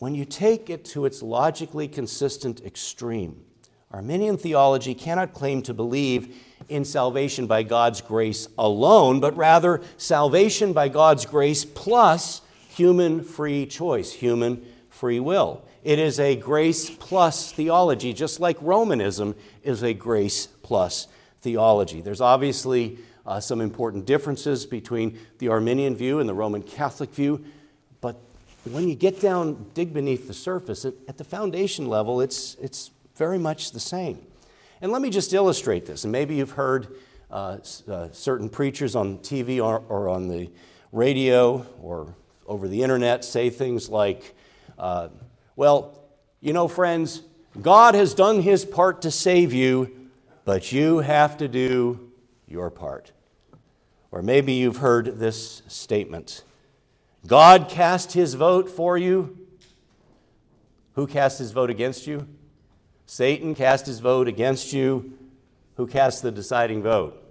when 0.00 0.16
you 0.16 0.24
take 0.24 0.70
it 0.70 0.84
to 0.86 1.04
its 1.04 1.22
logically 1.22 1.86
consistent 1.86 2.62
extreme, 2.62 3.44
Arminian 3.92 4.38
theology 4.38 4.92
cannot 4.92 5.32
claim 5.32 5.62
to 5.62 5.72
believe 5.72 6.34
in 6.68 6.84
salvation 6.84 7.46
by 7.46 7.62
God's 7.62 8.00
grace 8.00 8.48
alone, 8.58 9.20
but 9.20 9.36
rather 9.36 9.82
salvation 9.96 10.72
by 10.72 10.88
God's 10.88 11.26
grace 11.26 11.64
plus 11.64 12.42
human 12.68 13.22
free 13.22 13.66
choice, 13.66 14.12
human 14.12 14.64
free 14.90 15.20
will. 15.20 15.62
It 15.84 15.98
is 15.98 16.18
a 16.18 16.34
grace 16.34 16.90
plus 16.90 17.52
theology, 17.52 18.12
just 18.12 18.40
like 18.40 18.56
Romanism 18.60 19.34
is 19.62 19.82
a 19.82 19.94
grace 19.94 20.46
plus 20.62 21.06
theology. 21.42 22.00
There's 22.00 22.20
obviously 22.20 22.98
uh, 23.24 23.40
some 23.40 23.60
important 23.60 24.04
differences 24.04 24.66
between 24.66 25.18
the 25.38 25.48
Arminian 25.48 25.94
view 25.94 26.18
and 26.18 26.28
the 26.28 26.34
Roman 26.34 26.62
Catholic 26.62 27.10
view, 27.14 27.44
but 28.00 28.16
when 28.70 28.88
you 28.88 28.94
get 28.94 29.20
down, 29.20 29.70
dig 29.74 29.94
beneath 29.94 30.26
the 30.26 30.34
surface, 30.34 30.84
at 30.84 31.18
the 31.18 31.24
foundation 31.24 31.88
level, 31.88 32.20
it's, 32.20 32.56
it's 32.60 32.90
very 33.14 33.38
much 33.38 33.70
the 33.72 33.80
same. 33.80 34.26
And 34.80 34.92
let 34.92 35.00
me 35.00 35.10
just 35.10 35.32
illustrate 35.32 35.86
this. 35.86 36.04
And 36.04 36.12
maybe 36.12 36.36
you've 36.36 36.50
heard 36.50 36.96
uh, 37.30 37.58
uh, 37.88 38.08
certain 38.12 38.48
preachers 38.48 38.94
on 38.94 39.18
TV 39.18 39.62
or, 39.62 39.82
or, 39.88 40.08
on 40.08 40.28
the 40.28 40.50
radio 40.92 41.66
or 41.80 42.14
over 42.46 42.68
the 42.68 42.82
internet 42.82 43.24
say 43.24 43.50
things 43.50 43.88
like, 43.88 44.34
uh, 44.78 45.08
well, 45.56 45.98
you 46.40 46.52
know, 46.52 46.68
friends, 46.68 47.22
God 47.60 47.94
has 47.94 48.14
done 48.14 48.42
his 48.42 48.64
part 48.64 49.02
to 49.02 49.10
save 49.10 49.52
you, 49.52 50.08
but 50.44 50.70
you 50.70 50.98
have 50.98 51.38
to 51.38 51.48
do 51.48 52.12
your 52.46 52.70
part. 52.70 53.12
Or 54.12 54.22
maybe 54.22 54.52
you've 54.52 54.76
heard 54.78 55.18
this 55.18 55.62
statement 55.66 56.42
God 57.26 57.68
cast 57.68 58.12
his 58.12 58.34
vote 58.34 58.70
for 58.70 58.96
you. 58.96 59.36
Who 60.94 61.08
cast 61.08 61.40
his 61.40 61.50
vote 61.50 61.70
against 61.70 62.06
you? 62.06 62.28
Satan 63.06 63.54
cast 63.54 63.86
his 63.86 64.00
vote 64.00 64.28
against 64.28 64.72
you. 64.72 65.12
Who 65.76 65.86
cast 65.86 66.22
the 66.22 66.32
deciding 66.32 66.82
vote? 66.82 67.22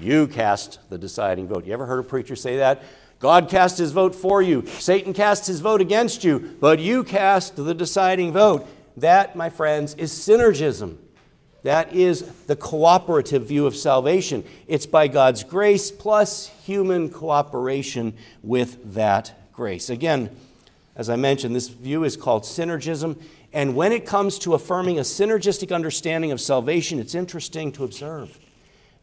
You 0.00 0.26
cast 0.26 0.78
the 0.90 0.98
deciding 0.98 1.48
vote. 1.48 1.64
You 1.64 1.72
ever 1.72 1.86
heard 1.86 2.00
a 2.00 2.04
preacher 2.08 2.36
say 2.36 2.58
that? 2.58 2.82
God 3.18 3.48
cast 3.48 3.78
his 3.78 3.92
vote 3.92 4.14
for 4.14 4.42
you. 4.42 4.66
Satan 4.66 5.12
cast 5.12 5.46
his 5.46 5.60
vote 5.60 5.80
against 5.80 6.24
you, 6.24 6.56
but 6.60 6.80
you 6.80 7.04
cast 7.04 7.56
the 7.56 7.74
deciding 7.74 8.32
vote. 8.32 8.66
That, 8.96 9.36
my 9.36 9.48
friends, 9.48 9.94
is 9.94 10.12
synergism. 10.12 10.96
That 11.62 11.92
is 11.92 12.22
the 12.46 12.56
cooperative 12.56 13.46
view 13.46 13.66
of 13.66 13.76
salvation. 13.76 14.44
It's 14.66 14.86
by 14.86 15.06
God's 15.06 15.44
grace 15.44 15.92
plus 15.92 16.48
human 16.64 17.08
cooperation 17.08 18.14
with 18.42 18.94
that 18.94 19.52
grace. 19.52 19.88
Again, 19.88 20.36
as 20.96 21.08
I 21.08 21.16
mentioned, 21.16 21.54
this 21.54 21.68
view 21.68 22.02
is 22.04 22.16
called 22.16 22.42
synergism. 22.42 23.22
And 23.52 23.74
when 23.74 23.92
it 23.92 24.06
comes 24.06 24.38
to 24.40 24.54
affirming 24.54 24.98
a 24.98 25.02
synergistic 25.02 25.74
understanding 25.74 26.32
of 26.32 26.40
salvation, 26.40 26.98
it's 26.98 27.14
interesting 27.14 27.72
to 27.72 27.84
observe 27.84 28.38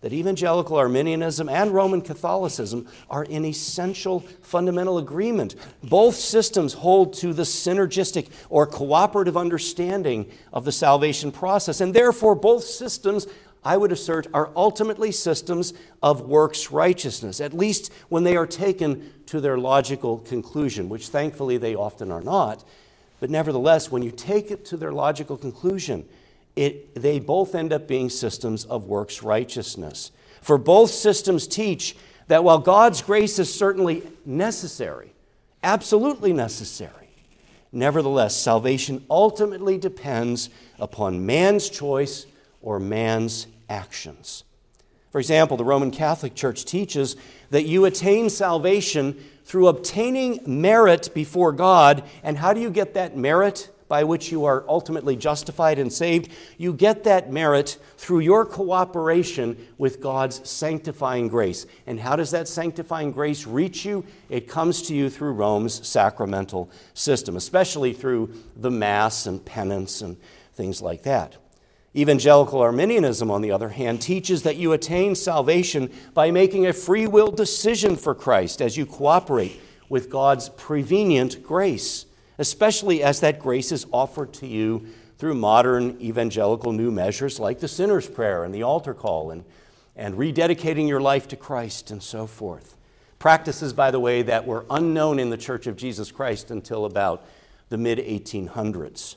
that 0.01 0.13
evangelical 0.13 0.77
Arminianism 0.77 1.50
and 1.50 1.72
Roman 1.72 2.01
Catholicism 2.01 2.88
are 3.10 3.25
in 3.25 3.44
essential 3.44 4.22
fundamental 4.41 4.98
agreement. 4.98 5.56
Both 5.84 6.15
systems 6.15 6.74
hold 6.74 7.13
to 7.15 7.34
the 7.34 7.44
synergistic 7.44 8.29
or 8.50 8.65
cooperative 8.65 9.36
understanding 9.36 10.32
of 10.53 10.63
the 10.63 10.72
salvation 10.72 11.32
process, 11.32 11.82
and 11.82 11.94
therefore 11.94 12.36
both 12.36 12.63
systems 12.63 13.27
I 13.63 13.75
would 13.75 13.91
assert, 13.91 14.27
are 14.34 14.51
ultimately 14.56 15.12
systems 15.12 15.74
of 16.01 16.22
works 16.22 16.72
righteousness, 16.72 17.41
at 17.41 17.53
least 17.53 17.91
when 18.08 18.24
they 18.24 18.38
are 18.38 18.48
taken 18.48 19.12
to 19.25 19.41
their 19.41 19.58
logical 19.58 20.20
conclusion, 20.20 20.88
which 20.88 21.10
thankfully 21.10 21.58
they 21.58 21.75
often 21.75 22.10
are 22.10 22.22
not. 22.22 22.63
But 23.19 23.29
nevertheless, 23.29 23.91
when 23.91 24.01
you 24.01 24.11
take 24.11 24.51
it 24.51 24.65
to 24.65 24.77
their 24.77 24.91
logical 24.91 25.38
conclusion, 25.38 26.05
it, 26.55 26.95
they 26.95 27.19
both 27.19 27.55
end 27.55 27.73
up 27.73 27.88
being 27.88 28.09
systems 28.09 28.65
of 28.65 28.85
works 28.85 29.23
righteousness. 29.23 30.11
For 30.41 30.57
both 30.57 30.89
systems 30.89 31.47
teach 31.47 31.95
that 32.27 32.43
while 32.43 32.59
God's 32.59 33.01
grace 33.01 33.39
is 33.39 33.53
certainly 33.53 34.03
necessary, 34.25 35.13
absolutely 35.63 36.33
necessary, 36.33 37.09
nevertheless, 37.71 38.35
salvation 38.35 39.05
ultimately 39.09 39.77
depends 39.77 40.49
upon 40.79 41.25
man's 41.25 41.69
choice 41.69 42.25
or 42.61 42.79
man's 42.79 43.47
actions. 43.69 44.43
For 45.11 45.19
example, 45.19 45.57
the 45.57 45.65
Roman 45.65 45.91
Catholic 45.91 46.35
Church 46.35 46.65
teaches 46.65 47.15
that 47.49 47.65
you 47.65 47.85
attain 47.85 48.29
salvation 48.29 49.19
through 49.43 49.67
obtaining 49.67 50.41
merit 50.45 51.09
before 51.13 51.51
God. 51.51 52.03
And 52.23 52.37
how 52.37 52.53
do 52.53 52.61
you 52.61 52.69
get 52.69 52.93
that 52.93 53.17
merit? 53.17 53.69
by 53.89 54.03
which 54.03 54.31
you 54.31 54.45
are 54.45 54.63
ultimately 54.69 55.17
justified 55.17 55.79
and 55.79 55.91
saved, 55.91 56.31
you 56.57 56.71
get 56.71 57.03
that 57.03 57.33
merit 57.33 57.77
through 57.97 58.19
your 58.19 58.45
cooperation 58.45 59.57
with 59.77 59.99
God's 59.99 60.47
sanctifying 60.47 61.27
grace. 61.27 61.65
And 61.87 61.99
how 61.99 62.15
does 62.15 62.31
that 62.31 62.47
sanctifying 62.47 63.11
grace 63.11 63.45
reach 63.45 63.83
you? 63.83 64.05
It 64.29 64.47
comes 64.47 64.83
to 64.83 64.95
you 64.95 65.09
through 65.09 65.31
Rome's 65.31 65.85
sacramental 65.85 66.69
system, 66.93 67.35
especially 67.35 67.91
through 67.93 68.31
the 68.55 68.69
Mass 68.71 69.25
and 69.25 69.43
penance 69.43 70.01
and 70.01 70.15
things 70.53 70.81
like 70.81 71.03
that. 71.03 71.35
Evangelical 71.96 72.62
Arminianism, 72.62 73.31
on 73.31 73.41
the 73.41 73.51
other 73.51 73.69
hand, 73.69 74.01
teaches 74.01 74.43
that 74.43 74.58
you 74.58 74.74
attain 74.74 75.15
salvation 75.15 75.91
by 76.13 76.29
making 76.29 76.67
a 76.67 76.74
free 76.74 77.08
will 77.08 77.31
decision 77.31 77.96
for 77.96 78.13
Christ 78.13 78.62
as 78.62 78.77
you 78.77 78.86
cooperate 78.86 79.60
with 79.89 80.10
God's 80.10 80.50
prevenient 80.50 81.41
grace, 81.41 82.05
especially 82.38 83.01
as 83.01 83.22
that 83.22 83.39
grace 83.39 83.72
is 83.72 83.88
offered 83.91 84.34
to 84.34 84.48
you 84.48 84.86
through 85.17 85.34
modern 85.34 86.00
evangelical 86.00 86.72
new 86.72 86.91
measures 86.91 87.39
like 87.39 87.60
the 87.60 87.67
sinner's 87.67 88.08
prayer 88.08 88.43
and 88.43 88.53
the 88.53 88.63
altar 88.63 88.93
call 88.93 89.31
and, 89.31 89.43
and 89.96 90.15
rededicating 90.15 90.88
your 90.88 91.01
life 91.01 91.27
to 91.27 91.36
Christ 91.36 91.89
and 91.89 92.01
so 92.03 92.27
forth. 92.27 92.77
Practices, 93.17 93.74
by 93.74 93.91
the 93.91 94.00
way, 94.00 94.22
that 94.22 94.46
were 94.46 94.65
unknown 94.69 95.19
in 95.19 95.29
the 95.29 95.38
Church 95.38 95.67
of 95.67 95.75
Jesus 95.75 96.12
Christ 96.12 96.51
until 96.51 96.86
about 96.86 97.25
the 97.67 97.77
mid 97.77 97.98
1800s. 97.98 99.15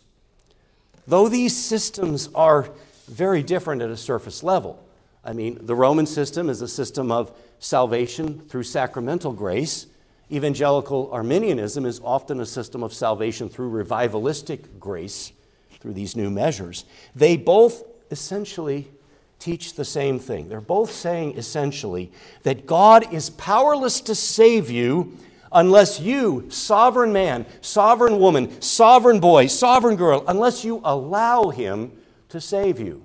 Though 1.07 1.29
these 1.29 1.57
systems 1.57 2.29
are 2.35 2.69
very 3.09 3.43
different 3.43 3.83
at 3.83 3.91
a 3.91 3.97
surface 3.97 4.43
level, 4.43 4.83
I 5.25 5.33
mean, 5.33 5.59
the 5.63 5.75
Roman 5.75 6.07
system 6.07 6.49
is 6.49 6.63
a 6.63 6.69
system 6.69 7.13
of 7.13 7.33
salvation 7.59 8.41
through 8.49 8.65
sacramental 8.65 9.33
grace. 9.33 9.87
Evangelical 10.31 11.11
Arminianism 11.13 11.87
is 11.87 12.01
often 12.03 12.41
a 12.41 12.47
system 12.47 12.83
of 12.83 12.93
salvation 12.93 13.49
through 13.49 13.71
revivalistic 13.71 14.81
grace, 14.81 15.33
through 15.81 15.93
these 15.93 16.17
new 16.17 16.31
measures. 16.31 16.85
They 17.15 17.37
both 17.37 17.85
essentially 18.11 18.89
teach 19.39 19.75
the 19.75 19.85
same 19.85 20.19
thing. 20.19 20.49
They're 20.49 20.61
both 20.61 20.93
saying 20.93 21.37
essentially 21.37 22.13
that 22.45 22.67
God 22.67 23.13
is 23.13 23.31
powerless 23.31 24.01
to 24.03 24.15
save 24.15 24.71
you 24.71 25.17
unless 25.53 26.01
you, 26.01 26.47
sovereign 26.51 27.13
man, 27.13 27.47
sovereign 27.61 28.19
woman, 28.19 28.61
sovereign 28.61 29.21
boy, 29.21 29.47
sovereign 29.47 29.97
girl, 29.97 30.25
unless 30.27 30.65
you 30.65 30.81
allow 30.85 31.51
him 31.51 31.93
to 32.31 32.41
save 32.41 32.81
you. 32.81 33.05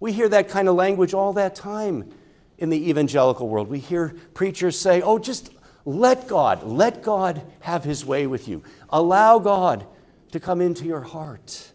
We 0.00 0.12
hear 0.12 0.28
that 0.28 0.48
kind 0.48 0.68
of 0.68 0.74
language 0.74 1.14
all 1.14 1.32
that 1.34 1.54
time 1.54 2.12
in 2.58 2.70
the 2.70 2.88
evangelical 2.90 3.48
world. 3.48 3.68
We 3.68 3.78
hear 3.78 4.14
preachers 4.34 4.78
say, 4.78 5.02
oh, 5.02 5.18
just 5.18 5.50
let 5.84 6.26
God, 6.26 6.64
let 6.64 7.02
God 7.02 7.42
have 7.60 7.84
his 7.84 8.04
way 8.04 8.26
with 8.26 8.48
you. 8.48 8.62
Allow 8.90 9.38
God 9.38 9.86
to 10.32 10.40
come 10.40 10.60
into 10.60 10.84
your 10.84 11.02
heart. 11.02 11.72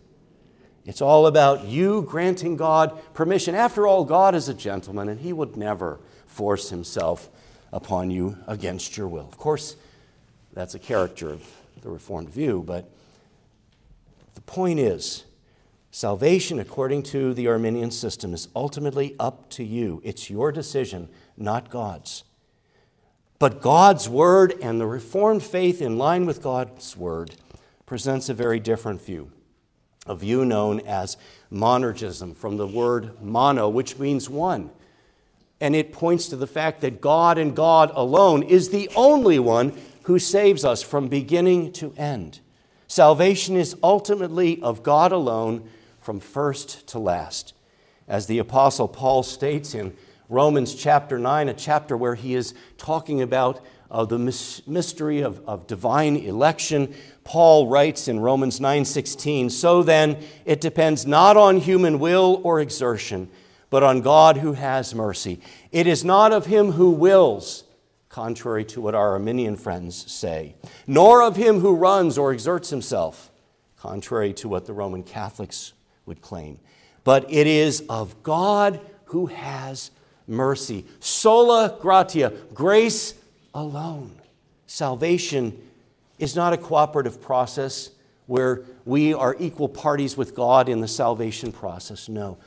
It's 0.85 1.01
all 1.01 1.27
about 1.27 1.65
you 1.65 2.01
granting 2.03 2.57
God 2.57 2.99
permission. 3.13 3.55
After 3.55 3.87
all, 3.87 4.03
God 4.03 4.35
is 4.35 4.49
a 4.49 4.53
gentleman 4.53 5.09
and 5.09 5.19
he 5.19 5.31
would 5.31 5.55
never 5.55 5.99
force 6.25 6.69
himself 6.69 7.29
upon 7.71 8.11
you 8.11 8.37
against 8.47 8.97
your 8.97 9.07
will. 9.07 9.27
Of 9.27 9.37
course, 9.37 9.75
that's 10.53 10.75
a 10.75 10.79
character 10.79 11.29
of 11.29 11.43
the 11.81 11.89
Reformed 11.89 12.29
view, 12.29 12.63
but 12.65 12.89
the 14.35 14.41
point 14.41 14.79
is 14.79 15.23
salvation, 15.91 16.59
according 16.59 17.03
to 17.03 17.33
the 17.33 17.47
Arminian 17.47 17.91
system, 17.91 18.33
is 18.33 18.47
ultimately 18.55 19.15
up 19.19 19.49
to 19.51 19.63
you. 19.63 20.01
It's 20.03 20.29
your 20.29 20.51
decision, 20.51 21.09
not 21.37 21.69
God's. 21.69 22.23
But 23.39 23.61
God's 23.61 24.07
Word 24.07 24.53
and 24.61 24.79
the 24.79 24.85
Reformed 24.85 25.43
faith 25.43 25.81
in 25.81 25.97
line 25.97 26.25
with 26.25 26.43
God's 26.43 26.95
Word 26.95 27.35
presents 27.85 28.29
a 28.29 28.33
very 28.33 28.59
different 28.59 29.01
view, 29.01 29.31
a 30.05 30.15
view 30.15 30.45
known 30.45 30.79
as 30.81 31.17
monergism, 31.51 32.35
from 32.35 32.57
the 32.57 32.67
word 32.67 33.21
mono, 33.21 33.67
which 33.67 33.97
means 33.97 34.29
one 34.29 34.69
and 35.61 35.75
it 35.75 35.93
points 35.93 36.27
to 36.27 36.35
the 36.35 36.47
fact 36.47 36.81
that 36.81 36.99
God 36.99 37.37
and 37.37 37.55
God 37.55 37.91
alone 37.93 38.41
is 38.43 38.69
the 38.69 38.89
only 38.95 39.37
one 39.37 39.73
who 40.03 40.17
saves 40.17 40.65
us 40.65 40.81
from 40.81 41.07
beginning 41.07 41.71
to 41.73 41.93
end. 41.95 42.39
Salvation 42.87 43.55
is 43.55 43.75
ultimately 43.83 44.61
of 44.61 44.83
God 44.83 45.11
alone 45.11 45.69
from 46.01 46.19
first 46.19 46.87
to 46.87 46.99
last. 46.99 47.53
As 48.07 48.25
the 48.25 48.39
Apostle 48.39 48.87
Paul 48.87 49.23
states 49.23 49.75
in 49.75 49.95
Romans 50.27 50.73
chapter 50.73 51.19
9, 51.19 51.47
a 51.47 51.53
chapter 51.53 51.95
where 51.95 52.15
he 52.15 52.33
is 52.33 52.55
talking 52.77 53.21
about 53.21 53.63
uh, 53.91 54.05
the 54.05 54.17
mystery 54.65 55.21
of, 55.21 55.47
of 55.47 55.67
divine 55.67 56.15
election, 56.15 56.93
Paul 57.23 57.67
writes 57.67 58.07
in 58.07 58.19
Romans 58.19 58.59
9:16, 58.59 59.51
"So 59.51 59.83
then 59.83 60.17
it 60.45 60.61
depends 60.61 61.05
not 61.05 61.37
on 61.37 61.57
human 61.57 61.99
will 61.99 62.39
or 62.43 62.61
exertion, 62.61 63.29
but 63.71 63.81
on 63.81 64.01
God 64.01 64.37
who 64.37 64.53
has 64.53 64.93
mercy. 64.93 65.39
It 65.71 65.87
is 65.87 66.05
not 66.05 66.31
of 66.31 66.45
him 66.45 66.73
who 66.73 66.91
wills, 66.91 67.63
contrary 68.09 68.65
to 68.65 68.81
what 68.81 68.93
our 68.93 69.13
Arminian 69.13 69.55
friends 69.55 70.11
say, 70.11 70.53
nor 70.85 71.23
of 71.23 71.37
him 71.37 71.61
who 71.61 71.73
runs 71.73 72.19
or 72.19 72.31
exerts 72.33 72.69
himself, 72.69 73.31
contrary 73.77 74.33
to 74.33 74.49
what 74.49 74.65
the 74.67 74.73
Roman 74.73 75.01
Catholics 75.01 75.71
would 76.05 76.21
claim, 76.21 76.59
but 77.03 77.31
it 77.31 77.47
is 77.47 77.83
of 77.89 78.21
God 78.21 78.81
who 79.05 79.27
has 79.27 79.89
mercy. 80.27 80.85
Sola 80.99 81.77
gratia, 81.79 82.33
grace 82.53 83.13
alone. 83.53 84.19
Salvation 84.67 85.57
is 86.19 86.35
not 86.35 86.51
a 86.51 86.57
cooperative 86.57 87.21
process 87.21 87.89
where 88.27 88.63
we 88.85 89.13
are 89.13 89.35
equal 89.39 89.69
parties 89.69 90.17
with 90.17 90.35
God 90.35 90.67
in 90.67 90.81
the 90.81 90.87
salvation 90.87 91.51
process. 91.51 92.09
No. 92.09 92.37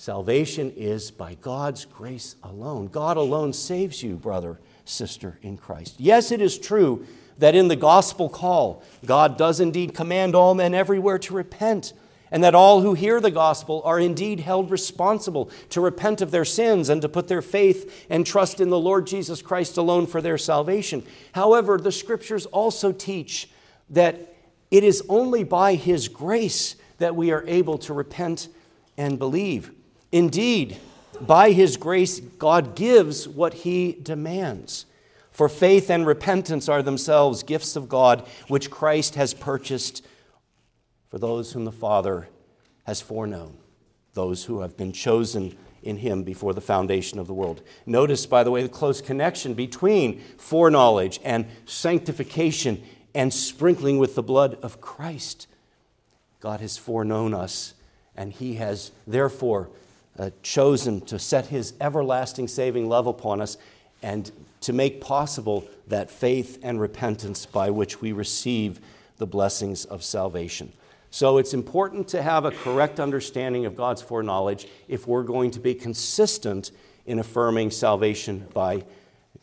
Salvation 0.00 0.72
is 0.76 1.10
by 1.10 1.34
God's 1.34 1.84
grace 1.84 2.36
alone. 2.44 2.86
God 2.86 3.16
alone 3.16 3.52
saves 3.52 4.00
you, 4.00 4.14
brother, 4.14 4.60
sister 4.84 5.40
in 5.42 5.56
Christ. 5.56 5.96
Yes, 5.98 6.30
it 6.30 6.40
is 6.40 6.56
true 6.56 7.04
that 7.38 7.56
in 7.56 7.66
the 7.66 7.74
gospel 7.74 8.28
call, 8.28 8.84
God 9.04 9.36
does 9.36 9.58
indeed 9.58 9.94
command 9.94 10.36
all 10.36 10.54
men 10.54 10.72
everywhere 10.72 11.18
to 11.18 11.34
repent, 11.34 11.94
and 12.30 12.44
that 12.44 12.54
all 12.54 12.80
who 12.80 12.94
hear 12.94 13.20
the 13.20 13.32
gospel 13.32 13.82
are 13.84 13.98
indeed 13.98 14.38
held 14.38 14.70
responsible 14.70 15.50
to 15.70 15.80
repent 15.80 16.20
of 16.20 16.30
their 16.30 16.44
sins 16.44 16.90
and 16.90 17.02
to 17.02 17.08
put 17.08 17.26
their 17.26 17.42
faith 17.42 18.06
and 18.08 18.24
trust 18.24 18.60
in 18.60 18.70
the 18.70 18.78
Lord 18.78 19.04
Jesus 19.04 19.42
Christ 19.42 19.78
alone 19.78 20.06
for 20.06 20.22
their 20.22 20.38
salvation. 20.38 21.04
However, 21.32 21.76
the 21.76 21.90
scriptures 21.90 22.46
also 22.46 22.92
teach 22.92 23.50
that 23.90 24.36
it 24.70 24.84
is 24.84 25.02
only 25.08 25.42
by 25.42 25.74
His 25.74 26.06
grace 26.06 26.76
that 26.98 27.16
we 27.16 27.32
are 27.32 27.42
able 27.48 27.78
to 27.78 27.92
repent 27.92 28.46
and 28.96 29.18
believe. 29.18 29.72
Indeed, 30.10 30.78
by 31.20 31.50
his 31.50 31.76
grace, 31.76 32.20
God 32.20 32.74
gives 32.74 33.28
what 33.28 33.54
he 33.54 33.92
demands. 33.92 34.86
For 35.30 35.48
faith 35.48 35.90
and 35.90 36.06
repentance 36.06 36.68
are 36.68 36.82
themselves 36.82 37.42
gifts 37.42 37.76
of 37.76 37.88
God, 37.88 38.26
which 38.48 38.70
Christ 38.70 39.14
has 39.14 39.34
purchased 39.34 40.04
for 41.08 41.18
those 41.18 41.52
whom 41.52 41.64
the 41.64 41.72
Father 41.72 42.28
has 42.86 43.00
foreknown, 43.00 43.56
those 44.14 44.44
who 44.44 44.60
have 44.60 44.76
been 44.76 44.92
chosen 44.92 45.56
in 45.82 45.98
him 45.98 46.22
before 46.22 46.54
the 46.54 46.60
foundation 46.60 47.18
of 47.18 47.26
the 47.26 47.34
world. 47.34 47.62
Notice, 47.86 48.26
by 48.26 48.42
the 48.42 48.50
way, 48.50 48.62
the 48.62 48.68
close 48.68 49.00
connection 49.00 49.54
between 49.54 50.20
foreknowledge 50.36 51.20
and 51.22 51.46
sanctification 51.66 52.82
and 53.14 53.32
sprinkling 53.32 53.98
with 53.98 54.14
the 54.14 54.22
blood 54.22 54.58
of 54.62 54.80
Christ. 54.80 55.46
God 56.40 56.60
has 56.60 56.76
foreknown 56.76 57.32
us, 57.32 57.74
and 58.16 58.32
he 58.32 58.54
has 58.54 58.90
therefore 59.06 59.70
uh, 60.18 60.30
chosen 60.42 61.00
to 61.02 61.18
set 61.18 61.46
his 61.46 61.74
everlasting 61.80 62.48
saving 62.48 62.88
love 62.88 63.06
upon 63.06 63.40
us 63.40 63.56
and 64.02 64.30
to 64.60 64.72
make 64.72 65.00
possible 65.00 65.64
that 65.86 66.10
faith 66.10 66.58
and 66.62 66.80
repentance 66.80 67.46
by 67.46 67.70
which 67.70 68.00
we 68.00 68.12
receive 68.12 68.80
the 69.18 69.26
blessings 69.26 69.84
of 69.84 70.02
salvation. 70.02 70.72
So 71.10 71.38
it's 71.38 71.54
important 71.54 72.08
to 72.08 72.22
have 72.22 72.44
a 72.44 72.50
correct 72.50 73.00
understanding 73.00 73.64
of 73.64 73.76
God's 73.76 74.02
foreknowledge 74.02 74.66
if 74.88 75.06
we're 75.06 75.22
going 75.22 75.50
to 75.52 75.60
be 75.60 75.74
consistent 75.74 76.70
in 77.06 77.18
affirming 77.18 77.70
salvation 77.70 78.46
by 78.52 78.84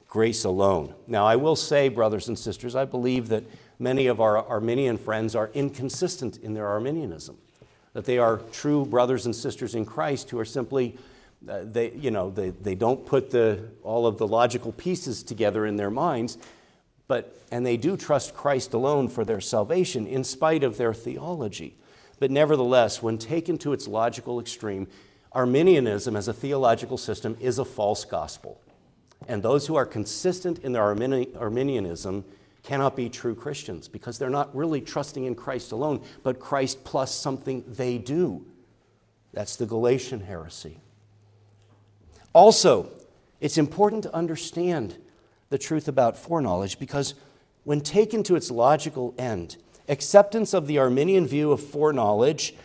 grace 0.07 0.43
alone. 0.43 0.93
Now, 1.07 1.25
I 1.25 1.35
will 1.37 1.55
say, 1.55 1.89
brothers 1.89 2.27
and 2.27 2.37
sisters, 2.37 2.75
I 2.75 2.85
believe 2.85 3.29
that 3.29 3.43
many 3.79 4.07
of 4.07 4.21
our 4.21 4.37
Arminian 4.37 4.97
friends 4.97 5.35
are 5.35 5.49
inconsistent 5.53 6.37
in 6.37 6.53
their 6.53 6.67
Arminianism 6.67 7.37
that 7.95 8.03
they 8.03 8.17
are 8.17 8.41
true 8.51 8.85
brothers 8.85 9.25
and 9.25 9.33
sisters 9.33 9.73
in 9.73 9.85
Christ 9.85 10.29
who 10.29 10.37
are 10.37 10.43
simply, 10.45 10.97
uh, 11.47 11.61
they, 11.63 11.91
you 11.91 12.11
know, 12.11 12.29
they, 12.29 12.49
they 12.49 12.75
don't 12.75 13.05
put 13.05 13.31
the, 13.31 13.69
all 13.83 14.05
of 14.05 14.17
the 14.17 14.27
logical 14.27 14.73
pieces 14.73 15.23
together 15.23 15.65
in 15.65 15.77
their 15.77 15.89
minds, 15.89 16.37
but, 17.07 17.39
and 17.51 17.65
they 17.65 17.77
do 17.77 17.95
trust 17.95 18.33
Christ 18.35 18.73
alone 18.73 19.07
for 19.07 19.23
their 19.23 19.39
salvation 19.39 20.05
in 20.07 20.25
spite 20.25 20.61
of 20.61 20.75
their 20.75 20.93
theology. 20.93 21.77
But 22.19 22.31
nevertheless, 22.31 23.01
when 23.01 23.17
taken 23.17 23.57
to 23.59 23.71
its 23.71 23.87
logical 23.87 24.41
extreme, 24.41 24.87
Arminianism 25.31 26.17
as 26.17 26.27
a 26.27 26.33
theological 26.33 26.97
system 26.97 27.37
is 27.39 27.59
a 27.59 27.65
false 27.65 28.03
gospel. 28.03 28.59
And 29.29 29.41
those 29.41 29.67
who 29.67 29.75
are 29.75 29.85
consistent 29.85 30.59
in 30.59 30.73
their 30.73 30.83
Arminianism 30.83 32.25
cannot 32.65 32.95
be 32.95 33.09
true 33.09 33.35
Christians 33.35 33.87
because 33.87 34.17
they're 34.17 34.29
not 34.29 34.53
really 34.55 34.81
trusting 34.81 35.23
in 35.23 35.35
Christ 35.35 35.71
alone, 35.71 36.01
but 36.23 36.39
Christ 36.39 36.83
plus 36.83 37.13
something 37.13 37.63
they 37.67 37.97
do. 37.97 38.43
That's 39.33 39.55
the 39.55 39.65
Galatian 39.65 40.21
heresy. 40.21 40.79
Also, 42.33 42.89
it's 43.39 43.57
important 43.57 44.03
to 44.03 44.15
understand 44.15 44.97
the 45.49 45.57
truth 45.57 45.87
about 45.87 46.17
foreknowledge 46.17 46.79
because 46.79 47.13
when 47.63 47.81
taken 47.81 48.23
to 48.23 48.35
its 48.35 48.49
logical 48.49 49.13
end, 49.17 49.57
acceptance 49.87 50.53
of 50.53 50.65
the 50.67 50.79
Arminian 50.79 51.27
view 51.27 51.51
of 51.51 51.61
foreknowledge 51.61 52.55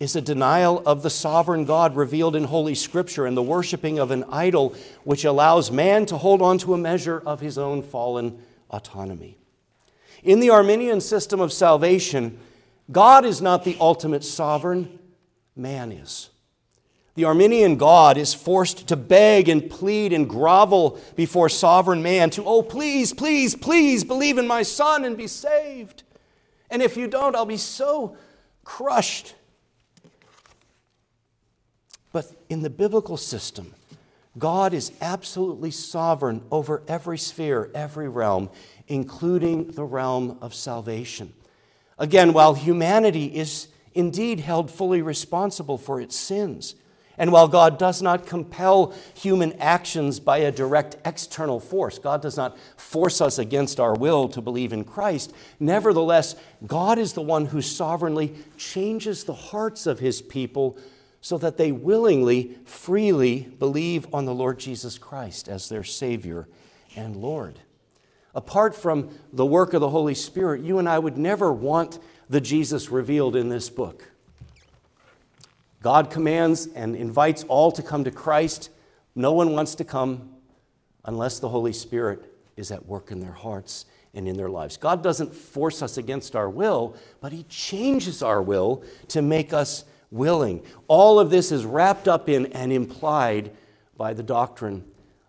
is 0.00 0.16
a 0.16 0.20
denial 0.20 0.82
of 0.84 1.02
the 1.02 1.10
sovereign 1.10 1.64
God 1.64 1.94
revealed 1.94 2.34
in 2.34 2.44
Holy 2.44 2.74
Scripture 2.74 3.26
and 3.26 3.36
the 3.36 3.42
worshiping 3.42 4.00
of 4.00 4.10
an 4.10 4.24
idol 4.24 4.74
which 5.04 5.24
allows 5.24 5.70
man 5.70 6.04
to 6.06 6.18
hold 6.18 6.42
on 6.42 6.58
to 6.58 6.74
a 6.74 6.78
measure 6.78 7.22
of 7.24 7.40
his 7.40 7.56
own 7.56 7.82
fallen 7.82 8.42
autonomy. 8.70 9.38
In 10.24 10.40
the 10.40 10.50
Arminian 10.50 11.00
system 11.02 11.38
of 11.38 11.52
salvation, 11.52 12.38
God 12.90 13.24
is 13.24 13.42
not 13.42 13.62
the 13.62 13.76
ultimate 13.78 14.24
sovereign, 14.24 14.98
man 15.54 15.92
is. 15.92 16.30
The 17.14 17.26
Arminian 17.26 17.76
God 17.76 18.16
is 18.16 18.34
forced 18.34 18.88
to 18.88 18.96
beg 18.96 19.48
and 19.48 19.70
plead 19.70 20.12
and 20.12 20.28
grovel 20.28 20.98
before 21.14 21.48
sovereign 21.48 22.02
man 22.02 22.30
to, 22.30 22.44
oh, 22.44 22.62
please, 22.62 23.12
please, 23.12 23.54
please 23.54 24.02
believe 24.02 24.38
in 24.38 24.48
my 24.48 24.62
Son 24.62 25.04
and 25.04 25.16
be 25.16 25.28
saved. 25.28 26.02
And 26.70 26.82
if 26.82 26.96
you 26.96 27.06
don't, 27.06 27.36
I'll 27.36 27.46
be 27.46 27.56
so 27.56 28.16
crushed. 28.64 29.34
But 32.10 32.32
in 32.48 32.62
the 32.62 32.70
biblical 32.70 33.16
system, 33.16 33.74
God 34.36 34.74
is 34.74 34.90
absolutely 35.00 35.70
sovereign 35.70 36.42
over 36.50 36.82
every 36.88 37.18
sphere, 37.18 37.70
every 37.74 38.08
realm, 38.08 38.50
including 38.88 39.72
the 39.72 39.84
realm 39.84 40.38
of 40.40 40.54
salvation. 40.54 41.32
Again, 41.98 42.32
while 42.32 42.54
humanity 42.54 43.26
is 43.26 43.68
indeed 43.94 44.40
held 44.40 44.70
fully 44.70 45.02
responsible 45.02 45.78
for 45.78 46.00
its 46.00 46.16
sins, 46.16 46.74
and 47.16 47.30
while 47.30 47.46
God 47.46 47.78
does 47.78 48.02
not 48.02 48.26
compel 48.26 48.92
human 49.14 49.52
actions 49.60 50.18
by 50.18 50.38
a 50.38 50.50
direct 50.50 50.96
external 51.04 51.60
force, 51.60 51.98
God 51.98 52.20
does 52.20 52.36
not 52.36 52.58
force 52.76 53.20
us 53.20 53.38
against 53.38 53.78
our 53.78 53.94
will 53.94 54.28
to 54.30 54.40
believe 54.40 54.72
in 54.72 54.84
Christ, 54.84 55.32
nevertheless, 55.60 56.34
God 56.66 56.98
is 56.98 57.12
the 57.12 57.22
one 57.22 57.46
who 57.46 57.62
sovereignly 57.62 58.34
changes 58.56 59.24
the 59.24 59.34
hearts 59.34 59.86
of 59.86 60.00
his 60.00 60.20
people 60.20 60.76
so 61.20 61.38
that 61.38 61.56
they 61.56 61.72
willingly, 61.72 62.56
freely 62.64 63.40
believe 63.58 64.12
on 64.12 64.24
the 64.24 64.34
Lord 64.34 64.58
Jesus 64.58 64.98
Christ 64.98 65.48
as 65.48 65.68
their 65.68 65.84
Savior 65.84 66.48
and 66.96 67.16
Lord. 67.16 67.60
Apart 68.34 68.74
from 68.74 69.10
the 69.32 69.46
work 69.46 69.74
of 69.74 69.80
the 69.80 69.90
Holy 69.90 70.14
Spirit, 70.14 70.62
you 70.62 70.78
and 70.78 70.88
I 70.88 70.98
would 70.98 71.16
never 71.16 71.52
want 71.52 71.98
the 72.28 72.40
Jesus 72.40 72.90
revealed 72.90 73.36
in 73.36 73.48
this 73.48 73.70
book. 73.70 74.10
God 75.82 76.10
commands 76.10 76.66
and 76.74 76.96
invites 76.96 77.44
all 77.44 77.70
to 77.72 77.82
come 77.82 78.04
to 78.04 78.10
Christ. 78.10 78.70
No 79.14 79.32
one 79.32 79.52
wants 79.52 79.74
to 79.76 79.84
come 79.84 80.30
unless 81.04 81.38
the 81.38 81.48
Holy 81.48 81.72
Spirit 81.72 82.32
is 82.56 82.70
at 82.70 82.86
work 82.86 83.10
in 83.10 83.20
their 83.20 83.32
hearts 83.32 83.84
and 84.14 84.26
in 84.26 84.36
their 84.36 84.48
lives. 84.48 84.76
God 84.76 85.02
doesn't 85.02 85.34
force 85.34 85.82
us 85.82 85.98
against 85.98 86.34
our 86.34 86.48
will, 86.48 86.96
but 87.20 87.32
He 87.32 87.42
changes 87.44 88.22
our 88.22 88.40
will 88.40 88.82
to 89.08 89.20
make 89.20 89.52
us 89.52 89.84
willing. 90.10 90.62
All 90.88 91.20
of 91.20 91.30
this 91.30 91.52
is 91.52 91.64
wrapped 91.64 92.08
up 92.08 92.28
in 92.28 92.46
and 92.46 92.72
implied 92.72 93.50
by 93.96 94.14
the 94.14 94.22
doctrine 94.22 94.84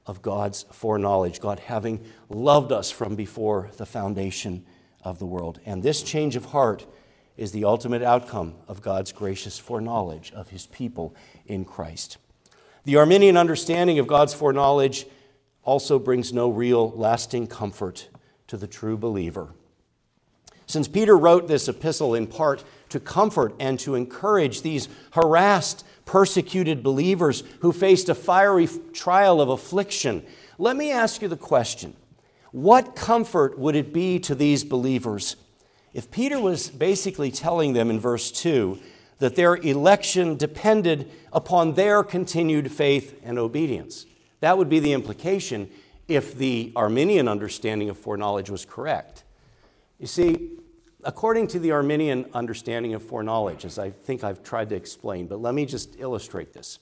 of 0.05 0.21
God's 0.21 0.63
foreknowledge, 0.71 1.39
God 1.39 1.59
having 1.59 2.03
loved 2.29 2.71
us 2.71 2.91
from 2.91 3.15
before 3.15 3.71
the 3.77 3.85
foundation 3.85 4.65
of 5.03 5.19
the 5.19 5.25
world. 5.25 5.59
And 5.65 5.81
this 5.81 6.03
change 6.03 6.35
of 6.35 6.45
heart 6.45 6.85
is 7.37 7.51
the 7.51 7.65
ultimate 7.65 8.01
outcome 8.01 8.55
of 8.67 8.81
God's 8.81 9.11
gracious 9.11 9.59
foreknowledge 9.59 10.31
of 10.33 10.49
his 10.49 10.67
people 10.67 11.15
in 11.45 11.65
Christ. 11.65 12.17
The 12.85 12.97
Arminian 12.97 13.35
understanding 13.35 13.99
of 13.99 14.07
God's 14.07 14.33
foreknowledge 14.33 15.05
also 15.63 15.97
brings 15.97 16.31
no 16.31 16.49
real 16.49 16.91
lasting 16.91 17.47
comfort 17.47 18.09
to 18.47 18.57
the 18.57 18.67
true 18.67 18.97
believer. 18.97 19.53
Since 20.67 20.87
Peter 20.87 21.17
wrote 21.17 21.47
this 21.47 21.67
epistle 21.67 22.15
in 22.15 22.27
part 22.27 22.63
to 22.89 22.99
comfort 22.99 23.55
and 23.59 23.79
to 23.79 23.95
encourage 23.95 24.61
these 24.61 24.87
harassed, 25.11 25.85
persecuted 26.05 26.83
believers 26.83 27.43
who 27.59 27.71
faced 27.71 28.09
a 28.09 28.15
fiery 28.15 28.67
trial 28.93 29.41
of 29.41 29.49
affliction, 29.49 30.23
let 30.57 30.75
me 30.75 30.91
ask 30.91 31.21
you 31.21 31.27
the 31.27 31.35
question. 31.35 31.95
What 32.51 32.95
comfort 32.95 33.59
would 33.59 33.75
it 33.75 33.91
be 33.91 34.19
to 34.19 34.35
these 34.35 34.63
believers 34.63 35.35
if 35.93 36.11
Peter 36.11 36.39
was 36.39 36.69
basically 36.69 37.31
telling 37.31 37.71
them 37.71 37.89
in 37.89 37.99
verse 37.99 38.29
2 38.29 38.77
that 39.19 39.35
their 39.35 39.55
election 39.55 40.35
depended 40.35 41.09
upon 41.31 41.73
their 41.73 42.03
continued 42.03 42.69
faith 42.69 43.17
and 43.23 43.39
obedience, 43.39 44.05
that 44.41 44.57
would 44.57 44.67
be 44.67 44.79
the 44.79 44.91
implication 44.91 45.69
if 46.09 46.37
the 46.37 46.73
Arminian 46.75 47.29
understanding 47.29 47.89
of 47.89 47.97
foreknowledge 47.97 48.49
was 48.49 48.65
correct. 48.65 49.23
You 49.97 50.07
see, 50.07 50.59
according 51.05 51.47
to 51.47 51.59
the 51.59 51.71
Arminian 51.71 52.25
understanding 52.33 52.95
of 52.95 53.03
foreknowledge, 53.03 53.63
as 53.63 53.77
I 53.77 53.91
think 53.91 54.23
I've 54.23 54.43
tried 54.43 54.69
to 54.69 54.75
explain, 54.75 55.27
but 55.27 55.39
let 55.39 55.53
me 55.53 55.65
just 55.65 55.95
illustrate 55.99 56.51
this. 56.51 56.79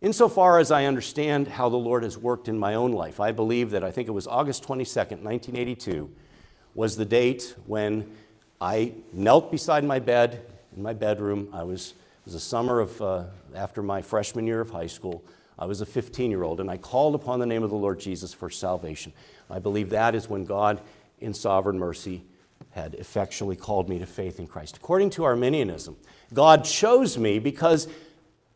Insofar 0.00 0.58
as 0.58 0.70
I 0.70 0.86
understand 0.86 1.46
how 1.46 1.68
the 1.68 1.76
Lord 1.76 2.02
has 2.02 2.16
worked 2.16 2.48
in 2.48 2.58
my 2.58 2.74
own 2.74 2.92
life, 2.92 3.20
I 3.20 3.32
believe 3.32 3.70
that 3.72 3.84
I 3.84 3.90
think 3.90 4.08
it 4.08 4.12
was 4.12 4.26
August 4.26 4.64
22nd, 4.64 5.22
1982, 5.22 6.10
was 6.74 6.96
the 6.96 7.04
date 7.04 7.54
when 7.66 8.10
I 8.62 8.94
knelt 9.12 9.50
beside 9.50 9.84
my 9.84 9.98
bed 9.98 10.46
in 10.74 10.82
my 10.82 10.94
bedroom. 10.94 11.50
I 11.52 11.62
was, 11.64 11.90
it 11.90 12.24
was 12.24 12.34
the 12.34 12.40
summer 12.40 12.80
of, 12.80 13.02
uh, 13.02 13.24
after 13.54 13.82
my 13.82 14.00
freshman 14.00 14.46
year 14.46 14.62
of 14.62 14.70
high 14.70 14.86
school. 14.86 15.22
I 15.58 15.66
was 15.66 15.82
a 15.82 15.86
15 15.86 16.30
year 16.30 16.44
old, 16.44 16.60
and 16.60 16.70
I 16.70 16.78
called 16.78 17.14
upon 17.14 17.38
the 17.38 17.46
name 17.46 17.62
of 17.62 17.68
the 17.68 17.76
Lord 17.76 18.00
Jesus 18.00 18.32
for 18.32 18.48
salvation. 18.48 19.12
I 19.50 19.58
believe 19.58 19.90
that 19.90 20.14
is 20.14 20.30
when 20.30 20.46
God, 20.46 20.80
in 21.20 21.34
sovereign 21.34 21.78
mercy, 21.78 22.22
had 22.70 22.94
effectually 22.94 23.56
called 23.56 23.88
me 23.88 23.98
to 23.98 24.06
faith 24.06 24.38
in 24.38 24.46
Christ. 24.46 24.76
According 24.76 25.10
to 25.10 25.24
Arminianism, 25.24 25.96
God 26.32 26.64
chose 26.64 27.18
me 27.18 27.38
because 27.38 27.88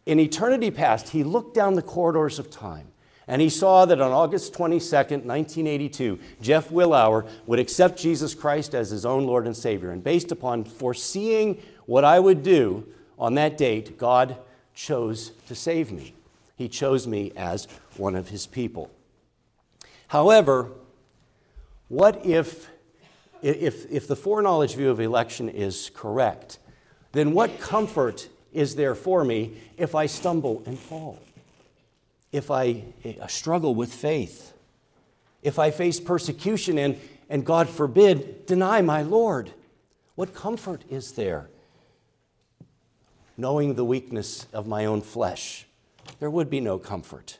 in 0.06 0.20
eternity 0.20 0.70
past, 0.70 1.08
He 1.08 1.24
looked 1.24 1.54
down 1.54 1.74
the 1.74 1.82
corridors 1.82 2.38
of 2.38 2.50
time 2.50 2.88
and 3.26 3.40
he 3.40 3.48
saw 3.48 3.86
that 3.86 4.00
on 4.00 4.12
August 4.12 4.52
22nd, 4.52 5.24
1982, 5.24 6.18
Geoff 6.42 6.70
Willour 6.70 7.24
would 7.46 7.58
accept 7.58 7.98
Jesus 7.98 8.34
Christ 8.34 8.74
as 8.74 8.90
his 8.90 9.06
own 9.06 9.24
Lord 9.24 9.46
and 9.46 9.56
Savior. 9.56 9.90
And 9.90 10.04
based 10.04 10.30
upon 10.30 10.64
foreseeing 10.64 11.60
what 11.86 12.04
I 12.04 12.20
would 12.20 12.42
do 12.42 12.86
on 13.18 13.34
that 13.34 13.56
date, 13.56 13.96
God 13.96 14.36
chose 14.74 15.30
to 15.48 15.54
save 15.54 15.90
me. 15.90 16.14
He 16.56 16.68
chose 16.68 17.06
me 17.06 17.32
as 17.34 17.66
one 17.96 18.14
of 18.14 18.28
his 18.28 18.46
people. 18.46 18.90
However, 20.08 20.72
what 21.88 22.24
if, 22.26 22.68
if, 23.44 23.90
if 23.90 24.08
the 24.08 24.16
foreknowledge 24.16 24.74
view 24.74 24.90
of 24.90 25.00
election 25.00 25.48
is 25.48 25.90
correct? 25.94 26.58
Then 27.12 27.32
what 27.32 27.60
comfort 27.60 28.28
is 28.52 28.76
there 28.76 28.94
for 28.94 29.24
me 29.24 29.58
if 29.76 29.94
I 29.94 30.06
stumble 30.06 30.62
and 30.66 30.78
fall? 30.78 31.18
if 32.34 32.50
I, 32.50 32.82
I 33.22 33.28
struggle 33.28 33.76
with 33.76 33.94
faith, 33.94 34.54
if 35.44 35.60
I 35.60 35.70
face 35.70 36.00
persecution 36.00 36.78
and, 36.78 36.98
and 37.30 37.46
God 37.46 37.68
forbid, 37.68 38.44
deny 38.44 38.82
my 38.82 39.02
Lord, 39.02 39.52
what 40.16 40.34
comfort 40.34 40.82
is 40.90 41.12
there? 41.12 41.48
Knowing 43.36 43.74
the 43.74 43.84
weakness 43.84 44.48
of 44.52 44.66
my 44.66 44.84
own 44.84 45.00
flesh, 45.00 45.64
there 46.18 46.28
would 46.28 46.50
be 46.50 46.58
no 46.58 46.76
comfort. 46.76 47.38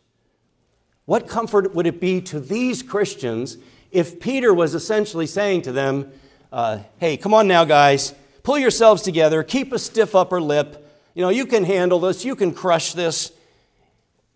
What 1.07 1.27
comfort 1.27 1.75
would 1.75 1.89
it 1.89 2.01
be 2.01 2.21
to 2.21 2.39
these 2.39 2.81
Christians 2.81 3.57
if 3.95 4.19
Peter 4.19 4.53
was 4.53 4.75
essentially 4.75 5.27
saying 5.27 5.63
to 5.63 5.73
them, 5.73 6.11
uh, 6.53 6.81
hey, 6.99 7.17
come 7.17 7.33
on 7.33 7.47
now, 7.47 7.65
guys, 7.65 8.13
pull 8.43 8.59
yourselves 8.59 9.03
together, 9.03 9.43
keep 9.45 9.73
a 9.73 9.79
stiff 9.79 10.15
upper 10.15 10.41
lip. 10.41 10.85
You 11.15 11.23
know, 11.23 11.29
you 11.29 11.47
can 11.47 11.63
handle 11.63 12.01
this, 12.01 12.25
you 12.25 12.35
can 12.35 12.53
crush 12.53 12.93
this. 12.93 13.33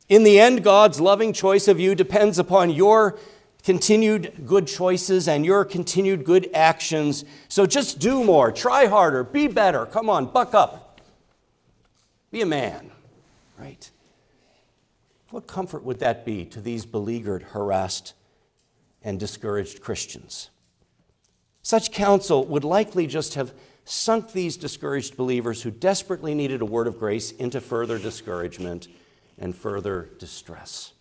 In 0.09 0.23
the 0.23 0.39
end, 0.39 0.63
God's 0.63 1.01
loving 1.01 1.33
choice 1.33 1.67
of 1.67 1.81
you 1.81 1.97
depends 1.97 2.39
upon 2.39 2.71
your 2.71 3.19
continued 3.65 4.47
good 4.47 4.69
choices 4.69 5.27
and 5.27 5.45
your 5.45 5.65
continued 5.65 6.25
good 6.25 6.49
actions. 6.55 7.25
So 7.49 7.67
just 7.67 7.99
do 7.99 8.23
more, 8.23 8.53
try 8.53 8.87
harder, 8.87 9.25
be 9.25 9.49
better. 9.49 9.87
Come 9.87 10.09
on, 10.09 10.27
buck 10.27 10.55
up. 10.55 11.01
Be 12.31 12.43
a 12.43 12.47
man, 12.47 12.93
right? 13.59 13.91
What 15.31 15.49
comfort 15.49 15.83
would 15.83 15.99
that 15.99 16.25
be 16.25 16.45
to 16.47 16.61
these 16.61 16.87
beleaguered, 16.87 17.43
harassed, 17.43 18.15
and 19.03 19.19
discouraged 19.19 19.81
Christians? 19.81 20.51
Such 21.63 21.93
counsel 21.93 22.47
would 22.47 22.65
likely 22.65 23.07
just 23.07 23.35
have 23.35 23.53
sunk 23.85 24.33
these 24.33 24.57
discouraged 24.57 25.17
believers 25.17 25.63
who 25.63 25.71
desperately 25.71 26.35
needed 26.35 26.61
a 26.61 26.65
word 26.67 26.87
of 26.87 26.99
grace 26.99 27.33
into 27.33 27.61
further 27.61 27.99
discouragement 27.99 28.89
and 29.39 29.55
further 29.55 30.11
distress. 30.19 30.93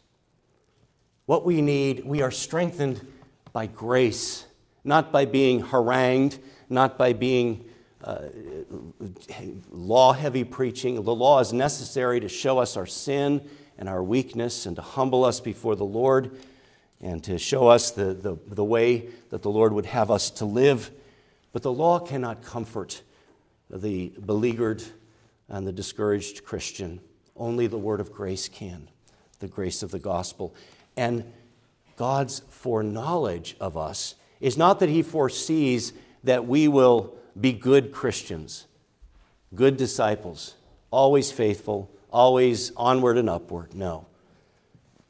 What 1.25 1.45
we 1.45 1.62
need, 1.62 2.05
we 2.05 2.21
are 2.21 2.31
strengthened 2.31 3.05
by 3.51 3.67
grace, 3.67 4.45
not 4.83 5.12
by 5.12 5.25
being 5.25 5.62
harangued, 5.62 6.39
not 6.69 6.97
by 6.97 7.13
being 7.13 7.65
uh, 8.03 8.23
law 9.69 10.13
heavy 10.13 10.43
preaching. 10.43 10.95
The 10.95 11.15
law 11.15 11.39
is 11.39 11.51
necessary 11.51 12.19
to 12.21 12.29
show 12.29 12.60
us 12.60 12.77
our 12.77 12.86
sin 12.86 13.47
and 13.77 13.89
our 13.89 14.03
weakness 14.03 14.65
and 14.65 14.75
to 14.75 14.81
humble 14.81 15.25
us 15.25 15.39
before 15.39 15.75
the 15.75 15.86
Lord 15.86 16.38
and 17.01 17.23
to 17.23 17.38
show 17.38 17.67
us 17.67 17.91
the, 17.91 18.13
the, 18.13 18.38
the 18.47 18.63
way 18.63 19.10
that 19.29 19.41
the 19.41 19.49
Lord 19.49 19.73
would 19.73 19.86
have 19.86 20.10
us 20.10 20.29
to 20.31 20.45
live. 20.45 20.91
But 21.51 21.62
the 21.62 21.71
law 21.71 21.99
cannot 21.99 22.43
comfort 22.43 23.01
the 23.69 24.12
beleaguered 24.25 24.83
and 25.49 25.67
the 25.67 25.71
discouraged 25.71 26.43
Christian. 26.43 26.99
Only 27.36 27.67
the 27.67 27.77
word 27.77 27.99
of 27.99 28.12
grace 28.12 28.47
can, 28.47 28.89
the 29.39 29.47
grace 29.47 29.83
of 29.83 29.91
the 29.91 29.99
gospel. 29.99 30.55
And 30.95 31.31
God's 31.95 32.41
foreknowledge 32.49 33.55
of 33.60 33.77
us 33.77 34.15
is 34.39 34.57
not 34.57 34.79
that 34.79 34.89
He 34.89 35.01
foresees 35.01 35.93
that 36.23 36.47
we 36.47 36.67
will 36.67 37.15
be 37.39 37.53
good 37.53 37.91
Christians, 37.91 38.65
good 39.53 39.77
disciples, 39.77 40.55
always 40.91 41.31
faithful, 41.31 41.91
always 42.12 42.71
onward 42.75 43.17
and 43.17 43.29
upward. 43.29 43.73
No. 43.73 44.07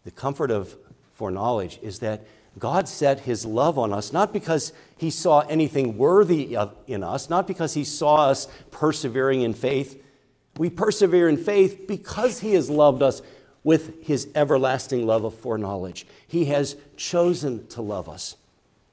The 0.04 0.12
comfort 0.12 0.52
of 0.52 0.76
foreknowledge 1.18 1.80
is 1.82 2.00
that 2.00 2.28
God 2.60 2.88
set 2.88 3.22
his 3.22 3.44
love 3.44 3.80
on 3.80 3.92
us 3.92 4.14
not 4.14 4.32
because 4.32 4.72
he 4.98 5.10
saw 5.10 5.40
anything 5.42 5.98
worthy 5.98 6.56
of, 6.56 6.76
in 6.86 7.04
us, 7.04 7.30
not 7.30 7.48
because 7.48 7.74
he 7.74 7.84
saw 7.84 8.30
us 8.30 8.48
persevering 8.70 9.42
in 9.42 9.54
faith. 9.54 10.04
We 10.58 10.70
persevere 10.70 11.28
in 11.28 11.38
faith 11.38 11.88
because 11.88 12.40
he 12.40 12.54
has 12.54 12.70
loved 12.70 13.02
us 13.02 13.22
with 13.64 14.04
his 14.04 14.28
everlasting 14.36 15.08
love 15.08 15.24
of 15.24 15.34
foreknowledge. 15.34 16.06
He 16.28 16.46
has 16.46 16.76
chosen 16.96 17.66
to 17.68 17.82
love 17.82 18.08
us 18.08 18.36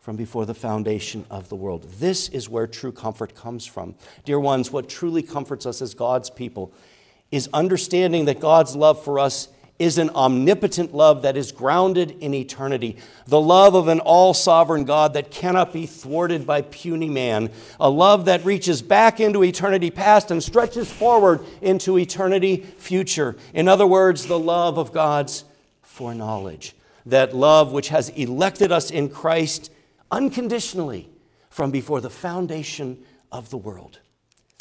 from 0.00 0.16
before 0.16 0.46
the 0.46 0.54
foundation 0.54 1.26
of 1.30 1.50
the 1.50 1.56
world. 1.56 1.84
This 1.98 2.28
is 2.30 2.48
where 2.48 2.66
true 2.66 2.92
comfort 2.92 3.34
comes 3.34 3.66
from. 3.66 3.94
Dear 4.24 4.40
ones, 4.40 4.70
what 4.70 4.88
truly 4.88 5.22
comforts 5.22 5.66
us 5.66 5.82
as 5.82 5.94
God's 5.94 6.30
people 6.30 6.72
is 7.30 7.50
understanding 7.52 8.24
that 8.26 8.40
God's 8.40 8.74
love 8.74 9.02
for 9.02 9.18
us 9.18 9.48
is 9.78 9.98
an 9.98 10.10
omnipotent 10.10 10.94
love 10.94 11.22
that 11.22 11.36
is 11.36 11.50
grounded 11.50 12.12
in 12.20 12.32
eternity, 12.32 12.96
the 13.26 13.40
love 13.40 13.74
of 13.74 13.88
an 13.88 13.98
all 14.00 14.32
sovereign 14.32 14.84
God 14.84 15.14
that 15.14 15.32
cannot 15.32 15.72
be 15.72 15.84
thwarted 15.84 16.46
by 16.46 16.62
puny 16.62 17.08
man, 17.08 17.50
a 17.80 17.90
love 17.90 18.26
that 18.26 18.44
reaches 18.44 18.82
back 18.82 19.18
into 19.18 19.42
eternity 19.42 19.90
past 19.90 20.30
and 20.30 20.42
stretches 20.42 20.90
forward 20.90 21.40
into 21.60 21.98
eternity 21.98 22.58
future. 22.78 23.36
In 23.52 23.66
other 23.66 23.86
words, 23.86 24.26
the 24.26 24.38
love 24.38 24.78
of 24.78 24.92
God's 24.92 25.44
foreknowledge, 25.82 26.74
that 27.06 27.34
love 27.34 27.72
which 27.72 27.88
has 27.88 28.10
elected 28.10 28.70
us 28.70 28.92
in 28.92 29.08
Christ 29.08 29.72
unconditionally 30.10 31.08
from 31.50 31.72
before 31.72 32.00
the 32.00 32.10
foundation 32.10 33.02
of 33.32 33.50
the 33.50 33.56
world. 33.56 33.98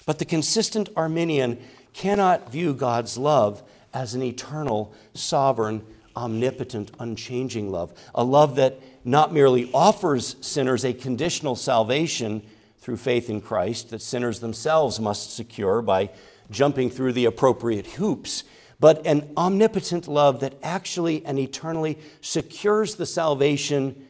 But 0.08 0.17
the 0.17 0.26
consistent 0.26 0.89
Arminian 0.95 1.60
cannot 1.93 2.52
view 2.52 2.73
God's 2.73 3.17
love 3.17 3.63
as 3.94 4.14
an 4.16 4.24
eternal, 4.24 4.94
sovereign, 5.14 5.86
omnipotent, 6.16 6.92
unchanging 7.00 7.72
love. 7.72 7.94
A 8.16 8.24
love 8.24 8.56
that 8.56 8.80
not 9.04 9.34
merely 9.34 9.70
offers 9.74 10.36
sinners 10.42 10.86
a 10.86 10.94
conditional 10.94 11.56
salvation 11.56 12.42
through 12.78 12.98
faith 12.98 13.30
in 13.30 13.42
Christ 13.42 13.90
that 13.90 14.02
sinners 14.02 14.40
themselves 14.40 15.00
must 15.00 15.36
secure 15.36 15.82
by 15.82 16.10
jumping 16.52 16.90
through 16.90 17.14
the 17.14 17.26
appropriate 17.26 17.88
hoops, 17.88 18.44
but 18.80 19.06
an 19.06 19.32
omnipotent 19.38 20.08
love 20.08 20.42
that 20.42 20.56
actually 20.62 21.26
and 21.26 21.40
eternally 21.40 21.98
secures 22.22 22.96
the 22.96 23.06
salvation 23.06 24.08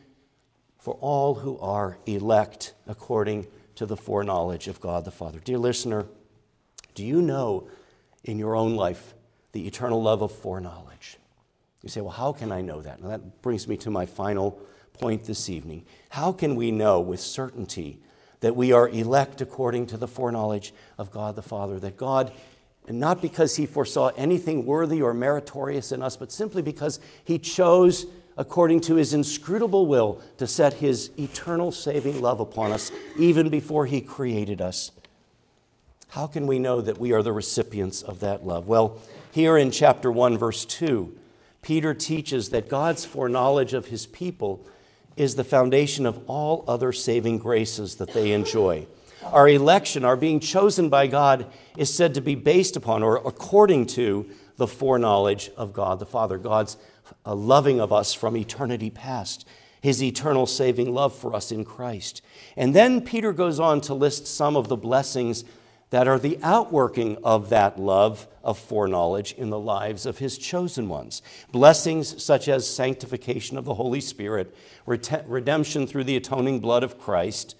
for 0.79 0.95
all 0.95 1.35
who 1.35 1.57
are 1.59 1.97
elect 2.05 2.73
according 2.87 3.47
to 3.75 3.85
the 3.85 3.95
foreknowledge 3.95 4.67
of 4.67 4.81
God 4.81 5.05
the 5.05 5.11
Father. 5.11 5.39
Dear 5.39 5.57
listener, 5.57 6.05
do 6.95 7.05
you 7.05 7.21
know 7.21 7.67
in 8.23 8.37
your 8.37 8.55
own 8.55 8.75
life 8.75 9.13
the 9.53 9.65
eternal 9.65 10.01
love 10.01 10.21
of 10.21 10.31
foreknowledge. 10.31 11.17
You 11.81 11.89
say, 11.89 12.01
well, 12.01 12.11
how 12.11 12.33
can 12.33 12.51
I 12.51 12.61
know 12.61 12.81
that? 12.81 12.99
And 12.99 13.09
that 13.09 13.41
brings 13.41 13.67
me 13.67 13.77
to 13.77 13.89
my 13.89 14.05
final 14.05 14.59
point 14.93 15.25
this 15.25 15.49
evening. 15.49 15.85
How 16.09 16.31
can 16.31 16.55
we 16.55 16.71
know 16.71 16.99
with 16.99 17.19
certainty 17.19 17.99
that 18.39 18.55
we 18.55 18.71
are 18.71 18.89
elect 18.89 19.41
according 19.41 19.87
to 19.87 19.97
the 19.97 20.07
foreknowledge 20.07 20.73
of 20.97 21.11
God 21.11 21.35
the 21.35 21.41
Father? 21.41 21.79
That 21.79 21.97
God, 21.97 22.31
and 22.87 22.99
not 22.99 23.21
because 23.21 23.55
He 23.55 23.65
foresaw 23.65 24.11
anything 24.17 24.65
worthy 24.65 25.01
or 25.01 25.13
meritorious 25.13 25.91
in 25.91 26.01
us, 26.01 26.17
but 26.17 26.31
simply 26.31 26.61
because 26.61 26.99
He 27.25 27.37
chose, 27.37 28.05
according 28.37 28.81
to 28.81 28.95
His 28.95 29.13
inscrutable 29.13 29.85
will, 29.85 30.21
to 30.37 30.47
set 30.47 30.73
His 30.73 31.11
eternal 31.19 31.71
saving 31.71 32.21
love 32.21 32.39
upon 32.39 32.71
us 32.71 32.91
even 33.17 33.49
before 33.49 33.85
He 33.85 34.01
created 34.01 34.61
us. 34.61 34.91
How 36.13 36.27
can 36.27 36.45
we 36.45 36.59
know 36.59 36.79
that 36.79 36.99
we 36.99 37.11
are 37.11 37.23
the 37.23 37.33
recipients 37.33 38.03
of 38.03 38.19
that 38.19 38.45
love? 38.45 38.67
Well, 38.67 38.99
here 39.31 39.57
in 39.57 39.71
chapter 39.71 40.11
1, 40.11 40.37
verse 40.37 40.63
2, 40.63 41.11
Peter 41.63 41.95
teaches 41.95 42.49
that 42.49 42.69
God's 42.69 43.03
foreknowledge 43.03 43.73
of 43.73 43.87
his 43.87 44.05
people 44.05 44.63
is 45.17 45.33
the 45.33 45.43
foundation 45.43 46.05
of 46.05 46.23
all 46.27 46.65
other 46.67 46.93
saving 46.93 47.39
graces 47.39 47.95
that 47.95 48.13
they 48.13 48.31
enjoy. 48.31 48.85
Our 49.23 49.49
election, 49.49 50.05
our 50.05 50.15
being 50.15 50.39
chosen 50.39 50.87
by 50.87 51.07
God, 51.07 51.51
is 51.77 51.91
said 51.91 52.13
to 52.13 52.21
be 52.21 52.35
based 52.35 52.75
upon 52.75 53.01
or 53.01 53.15
according 53.15 53.87
to 53.87 54.29
the 54.57 54.67
foreknowledge 54.67 55.49
of 55.57 55.73
God 55.73 55.97
the 55.97 56.05
Father, 56.05 56.37
God's 56.37 56.77
uh, 57.25 57.33
loving 57.33 57.79
of 57.79 57.91
us 57.91 58.13
from 58.13 58.37
eternity 58.37 58.91
past, 58.91 59.47
his 59.81 60.03
eternal 60.03 60.45
saving 60.45 60.93
love 60.93 61.15
for 61.15 61.35
us 61.35 61.51
in 61.51 61.65
Christ. 61.65 62.21
And 62.55 62.75
then 62.75 63.01
Peter 63.01 63.33
goes 63.33 63.59
on 63.59 63.81
to 63.81 63.95
list 63.95 64.27
some 64.27 64.55
of 64.55 64.67
the 64.67 64.77
blessings 64.77 65.43
that 65.93 66.07
are 66.07 66.17
the 66.17 66.39
outworking 66.41 67.19
of 67.23 67.49
that 67.49 67.77
love 67.77 68.25
of 68.43 68.57
foreknowledge 68.57 69.31
in 69.33 69.51
the 69.51 69.59
lives 69.59 70.07
of 70.07 70.17
his 70.17 70.39
chosen 70.39 70.89
ones. 70.89 71.21
Blessings 71.51 72.23
such 72.23 72.47
as 72.47 72.67
sanctification 72.67 73.59
of 73.59 73.65
the 73.65 73.75
Holy 73.75 74.01
Spirit, 74.01 74.55
redemption 74.87 75.85
through 75.85 76.05
the 76.05 76.15
atoning 76.15 76.59
blood 76.59 76.81
of 76.81 76.97
Christ, 76.97 77.55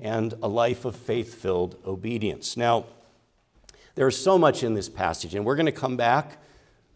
and 0.00 0.34
a 0.42 0.48
life 0.48 0.84
of 0.84 0.96
faith 0.96 1.34
filled 1.34 1.76
obedience. 1.86 2.56
Now, 2.56 2.86
there's 3.94 4.16
so 4.16 4.36
much 4.38 4.64
in 4.64 4.74
this 4.74 4.88
passage, 4.88 5.36
and 5.36 5.44
we're 5.44 5.54
going 5.54 5.66
to 5.66 5.70
come 5.72 5.96
back 5.96 6.38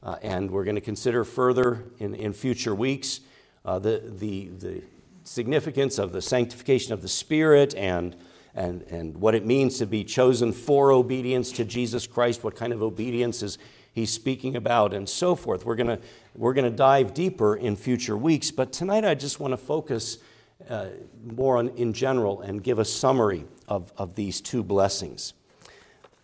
uh, 0.03 0.17
and 0.21 0.51
we're 0.51 0.65
going 0.65 0.75
to 0.75 0.81
consider 0.81 1.23
further 1.23 1.85
in, 2.01 2.17
in 2.17 2.33
future 2.33 2.75
weeks 2.75 3.21
uh, 3.65 3.79
the, 3.79 4.03
the, 4.19 4.49
the 4.49 4.83
significance 5.23 6.01
of 6.01 6.11
the 6.11 6.21
sanctification 6.21 6.93
of 6.93 7.03
the 7.03 7.09
Spirit 7.09 7.73
and 7.77 8.17
and, 8.55 8.83
and 8.83 9.17
what 9.17 9.35
it 9.35 9.47
means 9.47 9.79
to 9.79 9.87
be 9.87 10.05
chosen 10.05 10.53
for 10.53 10.93
obedience 10.93 11.53
to 11.53 11.65
Jesus 11.65 12.07
Christ, 12.07 12.45
what 12.45 12.55
kind 12.55 12.73
of 12.73 12.83
obedience 12.83 13.43
is 13.43 13.59
he's 13.93 14.11
speaking 14.11 14.57
about, 14.57 14.93
and 14.93 15.09
so 15.09 15.35
forth. 15.35 15.65
We're 15.65 15.77
going 15.77 15.99
we're 16.35 16.55
to 16.55 16.71
dive 16.71 17.15
deeper 17.15 17.57
in 17.57 17.77
future 17.77 18.17
weeks, 18.17 18.51
but 18.51 18.73
tonight 18.73 19.05
I 19.05 19.15
just 19.15 19.41
want 19.41 19.53
to 19.53 19.57
focus 19.57 20.19
uh, 20.69 20.87
more 21.25 21.57
on 21.59 21.71
in 21.71 21.93
general 21.93 22.41
and 22.41 22.63
give 22.63 22.79
a 22.79 22.85
summary 22.85 23.45
of, 23.69 23.93
of 23.97 24.15
these 24.15 24.41
two 24.41 24.63
blessings 24.63 25.35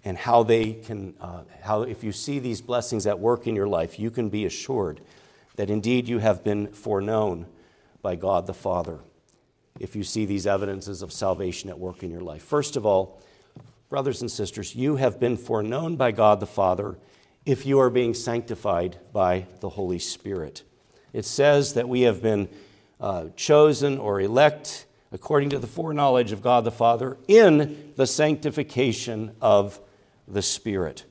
and 0.05 0.17
how 0.17 0.43
they 0.43 0.75
can, 0.75 1.15
uh, 1.21 1.43
how 1.63 1.83
if 1.83 2.05
you 2.05 2.13
see 2.13 2.39
these 2.39 2.61
blessings 2.61 3.07
at 3.07 3.19
work 3.19 3.47
in 3.47 3.57
your 3.57 3.67
life, 3.67 3.99
you 3.99 4.11
can 4.11 4.29
be 4.29 4.45
assured 4.45 5.01
that 5.57 5.71
indeed 5.71 6.09
you 6.09 6.19
have 6.19 6.45
been 6.45 6.69
foreknown 6.69 7.47
by 8.01 8.15
God 8.15 8.47
the 8.47 8.55
Father 8.55 9.01
if 9.79 9.97
you 9.97 10.03
see 10.03 10.25
these 10.25 10.47
evidences 10.47 11.03
of 11.03 11.13
salvation 11.13 11.71
at 11.71 11.79
work 11.79 12.03
in 12.03 12.11
your 12.11 12.21
life. 12.21 12.43
First 12.43 12.77
of 12.77 12.85
all, 12.85 13.23
brothers 13.89 14.21
and 14.21 14.31
sisters, 14.31 14.75
you 14.75 14.97
have 14.97 15.19
been 15.19 15.37
foreknown 15.37 15.97
by 15.97 16.13
God 16.13 16.41
the 16.41 16.47
Father 16.47 16.99
if 17.47 17.65
you 17.65 17.79
are 17.79 17.91
being 17.91 18.15
sanctified 18.15 18.99
by 19.13 19.47
the 19.61 19.71
Holy 19.71 19.99
Spirit. 19.99 20.63
It 21.13 21.25
says 21.25 21.75
that 21.75 21.89
we 21.89 22.03
have 22.03 22.21
been 22.21 22.49
uh, 23.01 23.27
chosen 23.37 23.99
or 23.99 24.21
elect 24.21 24.87
according 25.13 25.51
to 25.51 25.59
the 25.59 25.67
foreknowledge 25.67 26.33
of 26.33 26.43
God 26.43 26.65
the 26.65 26.71
Father 26.71 27.17
in 27.27 27.93
the 27.97 28.07
sanctification 28.07 29.35
of 29.41 29.81
the 30.27 30.43
Spirit. 30.43 31.05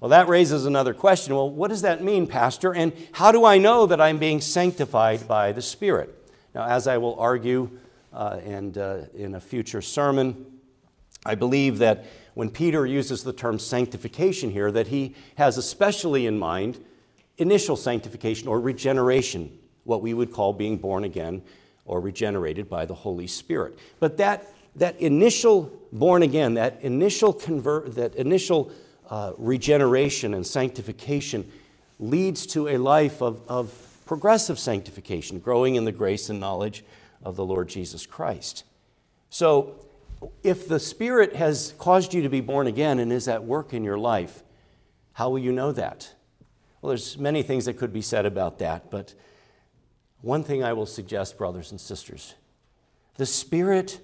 Well, 0.00 0.08
that 0.10 0.28
raises 0.28 0.66
another 0.66 0.94
question. 0.94 1.34
Well, 1.34 1.50
what 1.50 1.68
does 1.68 1.82
that 1.82 2.02
mean, 2.02 2.26
Pastor? 2.26 2.74
And 2.74 2.92
how 3.12 3.32
do 3.32 3.44
I 3.44 3.58
know 3.58 3.86
that 3.86 4.00
I'm 4.00 4.18
being 4.18 4.40
sanctified 4.40 5.26
by 5.28 5.52
the 5.52 5.62
Spirit? 5.62 6.14
Now, 6.54 6.66
as 6.66 6.86
I 6.86 6.98
will 6.98 7.18
argue 7.18 7.70
uh, 8.14 8.40
and 8.44 8.78
uh, 8.78 9.02
in 9.14 9.34
a 9.34 9.40
future 9.40 9.82
sermon. 9.82 10.46
I 11.26 11.34
believe 11.34 11.78
that 11.78 12.04
when 12.34 12.50
Peter 12.50 12.86
uses 12.86 13.24
the 13.24 13.32
term 13.32 13.58
sanctification 13.58 14.50
here, 14.50 14.70
that 14.70 14.88
he 14.88 15.14
has 15.36 15.58
especially 15.58 16.26
in 16.26 16.38
mind 16.38 16.78
initial 17.38 17.76
sanctification 17.76 18.48
or 18.48 18.60
regeneration, 18.60 19.58
what 19.84 20.02
we 20.02 20.14
would 20.14 20.32
call 20.32 20.52
being 20.52 20.76
born 20.76 21.04
again 21.04 21.42
or 21.84 22.00
regenerated 22.00 22.68
by 22.68 22.84
the 22.84 22.94
Holy 22.94 23.26
Spirit. 23.26 23.78
But 24.00 24.16
that, 24.18 24.46
that 24.76 24.98
initial 25.00 25.72
born 25.92 26.22
again, 26.22 26.54
that 26.54 26.80
initial 26.82 27.32
convert, 27.32 27.94
that 27.94 28.14
initial 28.14 28.70
uh, 29.10 29.32
regeneration 29.36 30.34
and 30.34 30.46
sanctification 30.46 31.50
leads 31.98 32.46
to 32.46 32.68
a 32.68 32.78
life 32.78 33.22
of, 33.22 33.40
of 33.48 33.72
progressive 34.06 34.58
sanctification, 34.58 35.38
growing 35.38 35.76
in 35.76 35.84
the 35.84 35.92
grace 35.92 36.30
and 36.30 36.40
knowledge 36.40 36.84
of 37.24 37.36
the 37.36 37.44
Lord 37.44 37.68
Jesus 37.68 38.06
Christ. 38.06 38.64
So, 39.30 39.86
if 40.42 40.68
the 40.68 40.80
Spirit 40.80 41.36
has 41.36 41.74
caused 41.78 42.14
you 42.14 42.22
to 42.22 42.28
be 42.28 42.40
born 42.40 42.66
again 42.66 42.98
and 42.98 43.12
is 43.12 43.28
at 43.28 43.44
work 43.44 43.74
in 43.74 43.84
your 43.84 43.98
life, 43.98 44.42
how 45.12 45.30
will 45.30 45.38
you 45.38 45.52
know 45.52 45.72
that? 45.72 46.14
Well, 46.80 46.90
there's 46.90 47.18
many 47.18 47.42
things 47.42 47.64
that 47.64 47.74
could 47.74 47.92
be 47.92 48.02
said 48.02 48.26
about 48.26 48.58
that, 48.58 48.90
but 48.90 49.14
one 50.20 50.44
thing 50.44 50.62
I 50.62 50.72
will 50.72 50.86
suggest, 50.86 51.36
brothers 51.36 51.70
and 51.70 51.80
sisters 51.80 52.34
the 53.16 53.26
Spirit, 53.26 54.00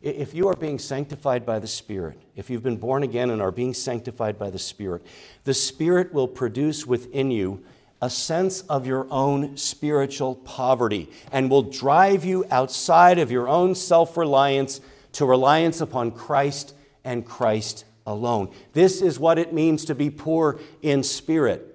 if 0.00 0.32
you 0.34 0.48
are 0.48 0.56
being 0.56 0.78
sanctified 0.78 1.44
by 1.44 1.58
the 1.58 1.66
Spirit, 1.66 2.18
if 2.34 2.48
you've 2.48 2.62
been 2.62 2.78
born 2.78 3.02
again 3.02 3.30
and 3.30 3.42
are 3.42 3.50
being 3.50 3.74
sanctified 3.74 4.38
by 4.38 4.50
the 4.50 4.58
Spirit, 4.58 5.04
the 5.44 5.52
Spirit 5.52 6.14
will 6.14 6.28
produce 6.28 6.86
within 6.86 7.30
you 7.30 7.62
a 8.02 8.10
sense 8.10 8.60
of 8.62 8.86
your 8.86 9.06
own 9.10 9.56
spiritual 9.56 10.34
poverty 10.36 11.10
and 11.32 11.50
will 11.50 11.62
drive 11.62 12.24
you 12.24 12.44
outside 12.50 13.18
of 13.18 13.30
your 13.30 13.48
own 13.48 13.74
self 13.74 14.16
reliance 14.16 14.80
to 15.12 15.24
reliance 15.24 15.80
upon 15.80 16.10
Christ 16.10 16.74
and 17.04 17.24
Christ 17.24 17.84
alone. 18.06 18.50
This 18.72 19.00
is 19.00 19.18
what 19.18 19.38
it 19.38 19.52
means 19.52 19.84
to 19.86 19.94
be 19.94 20.10
poor 20.10 20.58
in 20.82 21.02
spirit. 21.02 21.70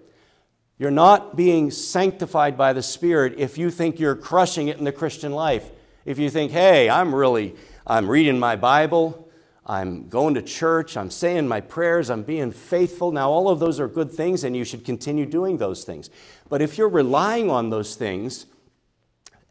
You're 0.79 0.91
not 0.91 1.35
being 1.35 1.71
sanctified 1.71 2.57
by 2.57 2.71
the 2.71 2.81
Spirit 2.81 3.35
if 3.37 3.57
you 3.57 3.69
think 3.69 3.99
you're 3.99 4.15
crushing 4.15 4.69
it 4.69 4.77
in 4.77 4.85
the 4.85 4.93
Christian 4.93 5.33
life. 5.33 5.69
If 6.05 6.17
you 6.17 6.29
think, 6.29 6.53
hey, 6.53 6.89
I'm 6.89 7.13
really, 7.13 7.55
I'm 7.85 8.09
reading 8.09 8.39
my 8.39 8.55
Bible, 8.55 9.28
I'm 9.69 10.09
going 10.09 10.33
to 10.33 10.41
church, 10.41 10.97
I'm 10.97 11.11
saying 11.11 11.47
my 11.47 11.61
prayers, 11.61 12.09
I'm 12.09 12.23
being 12.23 12.51
faithful. 12.51 13.11
Now, 13.11 13.29
all 13.29 13.49
of 13.49 13.59
those 13.59 13.79
are 13.79 13.87
good 13.87 14.11
things, 14.11 14.43
and 14.43 14.57
you 14.57 14.65
should 14.65 14.83
continue 14.83 15.27
doing 15.27 15.57
those 15.57 15.83
things. 15.83 16.09
But 16.49 16.63
if 16.63 16.75
you're 16.79 16.89
relying 16.89 17.51
on 17.51 17.69
those 17.69 17.95
things 17.95 18.47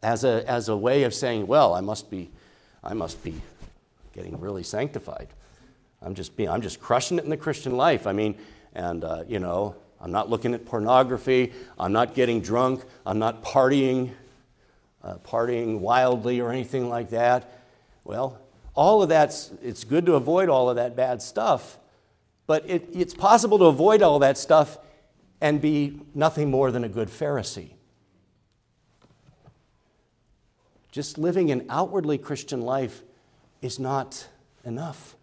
as 0.03 0.25
a, 0.25 0.43
as 0.45 0.67
a 0.67 0.75
way 0.75 1.03
of 1.03 1.13
saying, 1.13 1.47
well, 1.47 1.73
I 1.73 1.79
must 1.79 2.11
be, 2.11 2.29
I 2.83 2.93
must 2.93 3.23
be 3.23 3.33
getting 4.13 4.37
really 4.41 4.61
sanctified. 4.61 5.29
I'm 6.01 6.15
just 6.15 6.35
being, 6.35 6.49
I'm 6.49 6.61
just 6.61 6.81
crushing 6.81 7.17
it 7.17 7.23
in 7.23 7.29
the 7.29 7.37
Christian 7.37 7.77
life. 7.77 8.05
I 8.05 8.11
mean, 8.11 8.37
and 8.75 9.05
uh, 9.05 9.23
you 9.25 9.39
know, 9.39 9.77
I'm 10.01 10.11
not 10.11 10.29
looking 10.29 10.53
at 10.53 10.65
pornography. 10.65 11.53
I'm 11.79 11.93
not 11.93 12.13
getting 12.13 12.41
drunk. 12.41 12.83
I'm 13.05 13.19
not 13.19 13.41
partying, 13.41 14.11
uh, 15.01 15.15
partying 15.19 15.79
wildly 15.79 16.41
or 16.41 16.51
anything 16.51 16.89
like 16.89 17.11
that. 17.11 17.49
Well, 18.03 18.37
all 18.75 19.03
of 19.03 19.09
that's, 19.09 19.51
it's 19.61 19.83
good 19.83 20.05
to 20.05 20.15
avoid 20.15 20.49
all 20.49 20.69
of 20.69 20.75
that 20.77 20.95
bad 20.95 21.21
stuff, 21.21 21.77
but 22.47 22.67
it, 22.69 22.87
it's 22.93 23.13
possible 23.13 23.59
to 23.59 23.65
avoid 23.65 24.01
all 24.01 24.19
that 24.19 24.37
stuff 24.37 24.77
and 25.41 25.61
be 25.61 26.01
nothing 26.13 26.49
more 26.49 26.71
than 26.71 26.83
a 26.83 26.89
good 26.89 27.07
Pharisee. 27.07 27.71
Just 30.91 31.17
living 31.17 31.51
an 31.51 31.65
outwardly 31.69 32.17
Christian 32.17 32.61
life 32.61 33.03
is 33.61 33.79
not 33.79 34.27
enough. 34.63 35.15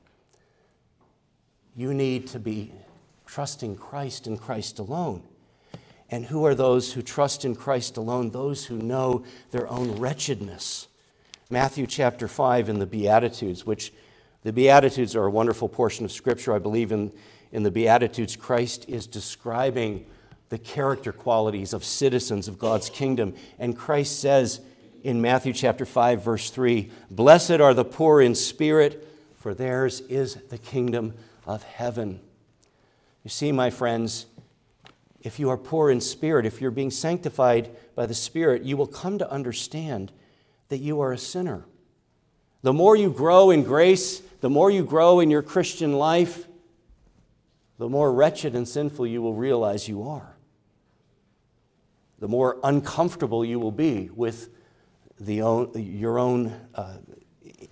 You 1.74 1.92
need 1.92 2.28
to 2.28 2.38
be 2.38 2.72
trusting 3.26 3.76
Christ 3.76 4.26
and 4.26 4.40
Christ 4.40 4.78
alone. 4.78 5.22
And 6.08 6.24
who 6.24 6.46
are 6.46 6.54
those 6.54 6.92
who 6.92 7.02
trust 7.02 7.44
in 7.44 7.56
Christ 7.56 7.96
alone? 7.96 8.30
Those 8.30 8.64
who 8.64 8.78
know 8.78 9.24
their 9.50 9.68
own 9.68 9.98
wretchedness. 9.98 10.86
Matthew 11.48 11.86
chapter 11.86 12.26
5 12.26 12.68
in 12.68 12.80
the 12.80 12.86
Beatitudes, 12.86 13.64
which 13.64 13.92
the 14.42 14.52
Beatitudes 14.52 15.14
are 15.14 15.26
a 15.26 15.30
wonderful 15.30 15.68
portion 15.68 16.04
of 16.04 16.10
Scripture. 16.10 16.52
I 16.52 16.58
believe 16.58 16.90
in, 16.90 17.12
in 17.52 17.62
the 17.62 17.70
Beatitudes, 17.70 18.34
Christ 18.34 18.84
is 18.88 19.06
describing 19.06 20.06
the 20.48 20.58
character 20.58 21.12
qualities 21.12 21.72
of 21.72 21.84
citizens 21.84 22.48
of 22.48 22.58
God's 22.58 22.90
kingdom. 22.90 23.32
And 23.60 23.76
Christ 23.76 24.20
says 24.20 24.60
in 25.04 25.20
Matthew 25.20 25.52
chapter 25.52 25.86
5, 25.86 26.20
verse 26.20 26.50
3 26.50 26.90
Blessed 27.12 27.60
are 27.60 27.74
the 27.74 27.84
poor 27.84 28.20
in 28.20 28.34
spirit, 28.34 29.06
for 29.36 29.54
theirs 29.54 30.00
is 30.00 30.34
the 30.34 30.58
kingdom 30.58 31.14
of 31.46 31.62
heaven. 31.62 32.18
You 33.22 33.30
see, 33.30 33.52
my 33.52 33.70
friends, 33.70 34.26
if 35.20 35.38
you 35.38 35.50
are 35.50 35.56
poor 35.56 35.92
in 35.92 36.00
spirit, 36.00 36.44
if 36.44 36.60
you're 36.60 36.72
being 36.72 36.90
sanctified 36.90 37.70
by 37.94 38.06
the 38.06 38.14
Spirit, 38.14 38.62
you 38.62 38.76
will 38.76 38.86
come 38.86 39.18
to 39.18 39.30
understand 39.30 40.12
that 40.68 40.78
you 40.78 41.00
are 41.00 41.12
a 41.12 41.18
sinner. 41.18 41.64
The 42.62 42.72
more 42.72 42.96
you 42.96 43.10
grow 43.10 43.50
in 43.50 43.62
grace, 43.62 44.20
the 44.40 44.50
more 44.50 44.70
you 44.70 44.84
grow 44.84 45.20
in 45.20 45.30
your 45.30 45.42
Christian 45.42 45.92
life, 45.92 46.46
the 47.78 47.88
more 47.88 48.12
wretched 48.12 48.54
and 48.54 48.66
sinful 48.66 49.06
you 49.06 49.22
will 49.22 49.34
realize 49.34 49.88
you 49.88 50.08
are. 50.08 50.36
The 52.18 52.28
more 52.28 52.58
uncomfortable 52.64 53.44
you 53.44 53.60
will 53.60 53.72
be 53.72 54.10
with 54.14 54.48
the 55.20 55.42
own, 55.42 55.70
your 55.74 56.18
own 56.18 56.58
uh, 56.74 56.96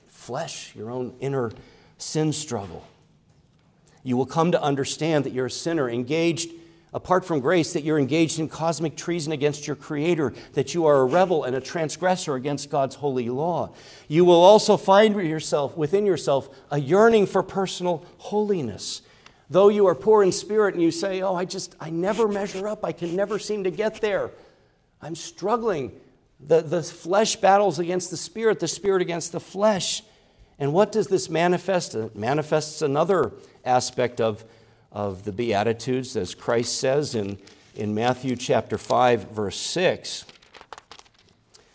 flesh, 0.06 0.74
your 0.76 0.90
own 0.90 1.14
inner 1.20 1.50
sin 1.98 2.32
struggle 2.32 2.86
you 4.04 4.16
will 4.16 4.26
come 4.26 4.52
to 4.52 4.62
understand 4.62 5.24
that 5.24 5.32
you're 5.32 5.46
a 5.46 5.50
sinner 5.50 5.88
engaged 5.88 6.50
apart 6.94 7.24
from 7.24 7.40
grace, 7.40 7.72
that 7.72 7.82
you're 7.82 7.98
engaged 7.98 8.38
in 8.38 8.48
cosmic 8.48 8.96
treason 8.96 9.32
against 9.32 9.66
your 9.66 9.74
Creator, 9.74 10.32
that 10.52 10.72
you 10.72 10.86
are 10.86 11.00
a 11.00 11.04
rebel 11.04 11.42
and 11.42 11.56
a 11.56 11.60
transgressor 11.60 12.36
against 12.36 12.70
God's 12.70 12.94
holy 12.94 13.28
law. 13.28 13.74
You 14.06 14.24
will 14.24 14.40
also 14.40 14.76
find 14.76 15.16
yourself 15.16 15.76
within 15.76 16.06
yourself 16.06 16.48
a 16.70 16.78
yearning 16.78 17.26
for 17.26 17.42
personal 17.42 18.04
holiness. 18.18 19.02
Though 19.50 19.68
you 19.68 19.86
are 19.88 19.94
poor 19.94 20.22
in 20.22 20.30
spirit 20.30 20.74
and 20.74 20.82
you 20.82 20.92
say, 20.92 21.20
Oh, 21.20 21.34
I 21.34 21.44
just, 21.44 21.74
I 21.80 21.90
never 21.90 22.28
measure 22.28 22.68
up, 22.68 22.84
I 22.84 22.92
can 22.92 23.14
never 23.16 23.38
seem 23.38 23.64
to 23.64 23.70
get 23.70 24.00
there. 24.00 24.30
I'm 25.02 25.16
struggling. 25.16 25.92
The, 26.40 26.62
the 26.62 26.82
flesh 26.82 27.36
battles 27.36 27.78
against 27.78 28.10
the 28.10 28.16
spirit, 28.16 28.60
the 28.60 28.68
spirit 28.68 29.02
against 29.02 29.32
the 29.32 29.40
flesh. 29.40 30.02
And 30.58 30.72
what 30.72 30.92
does 30.92 31.08
this 31.08 31.28
manifest? 31.28 31.94
It 31.94 32.14
manifests 32.14 32.82
another 32.82 33.32
aspect 33.64 34.20
of, 34.20 34.44
of 34.94 35.24
the 35.24 35.32
Beatitudes, 35.32 36.16
as 36.16 36.34
Christ 36.34 36.78
says 36.78 37.14
in, 37.14 37.38
in 37.74 37.94
Matthew 37.94 38.36
chapter 38.36 38.78
5, 38.78 39.30
verse 39.32 39.56
6. 39.56 40.24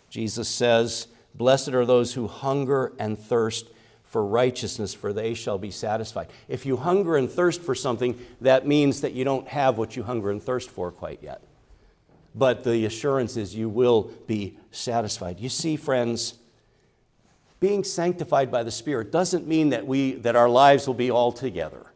Jesus 0.08 0.48
says, 0.48 1.06
Blessed 1.34 1.68
are 1.68 1.86
those 1.86 2.14
who 2.14 2.26
hunger 2.26 2.92
and 2.98 3.16
thirst 3.16 3.66
for 4.04 4.26
righteousness, 4.26 4.92
for 4.92 5.12
they 5.12 5.34
shall 5.34 5.58
be 5.58 5.70
satisfied. 5.70 6.28
If 6.48 6.66
you 6.66 6.76
hunger 6.76 7.16
and 7.16 7.30
thirst 7.30 7.62
for 7.62 7.76
something, 7.76 8.18
that 8.40 8.66
means 8.66 9.02
that 9.02 9.12
you 9.12 9.24
don't 9.24 9.46
have 9.46 9.78
what 9.78 9.96
you 9.96 10.02
hunger 10.02 10.30
and 10.30 10.42
thirst 10.42 10.68
for 10.68 10.90
quite 10.90 11.22
yet. 11.22 11.42
But 12.34 12.64
the 12.64 12.84
assurance 12.86 13.36
is 13.36 13.54
you 13.54 13.68
will 13.68 14.10
be 14.26 14.56
satisfied. 14.72 15.38
You 15.38 15.48
see, 15.48 15.76
friends, 15.76 16.34
being 17.60 17.84
sanctified 17.84 18.50
by 18.50 18.62
the 18.62 18.70
Spirit 18.70 19.12
doesn't 19.12 19.46
mean 19.46 19.68
that, 19.70 19.86
we, 19.86 20.14
that 20.14 20.34
our 20.34 20.48
lives 20.48 20.86
will 20.86 20.94
be 20.94 21.10
all 21.10 21.30
together, 21.30 21.86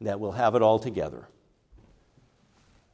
that 0.00 0.20
we'll 0.20 0.32
have 0.32 0.54
it 0.54 0.62
all 0.62 0.78
together. 0.78 1.28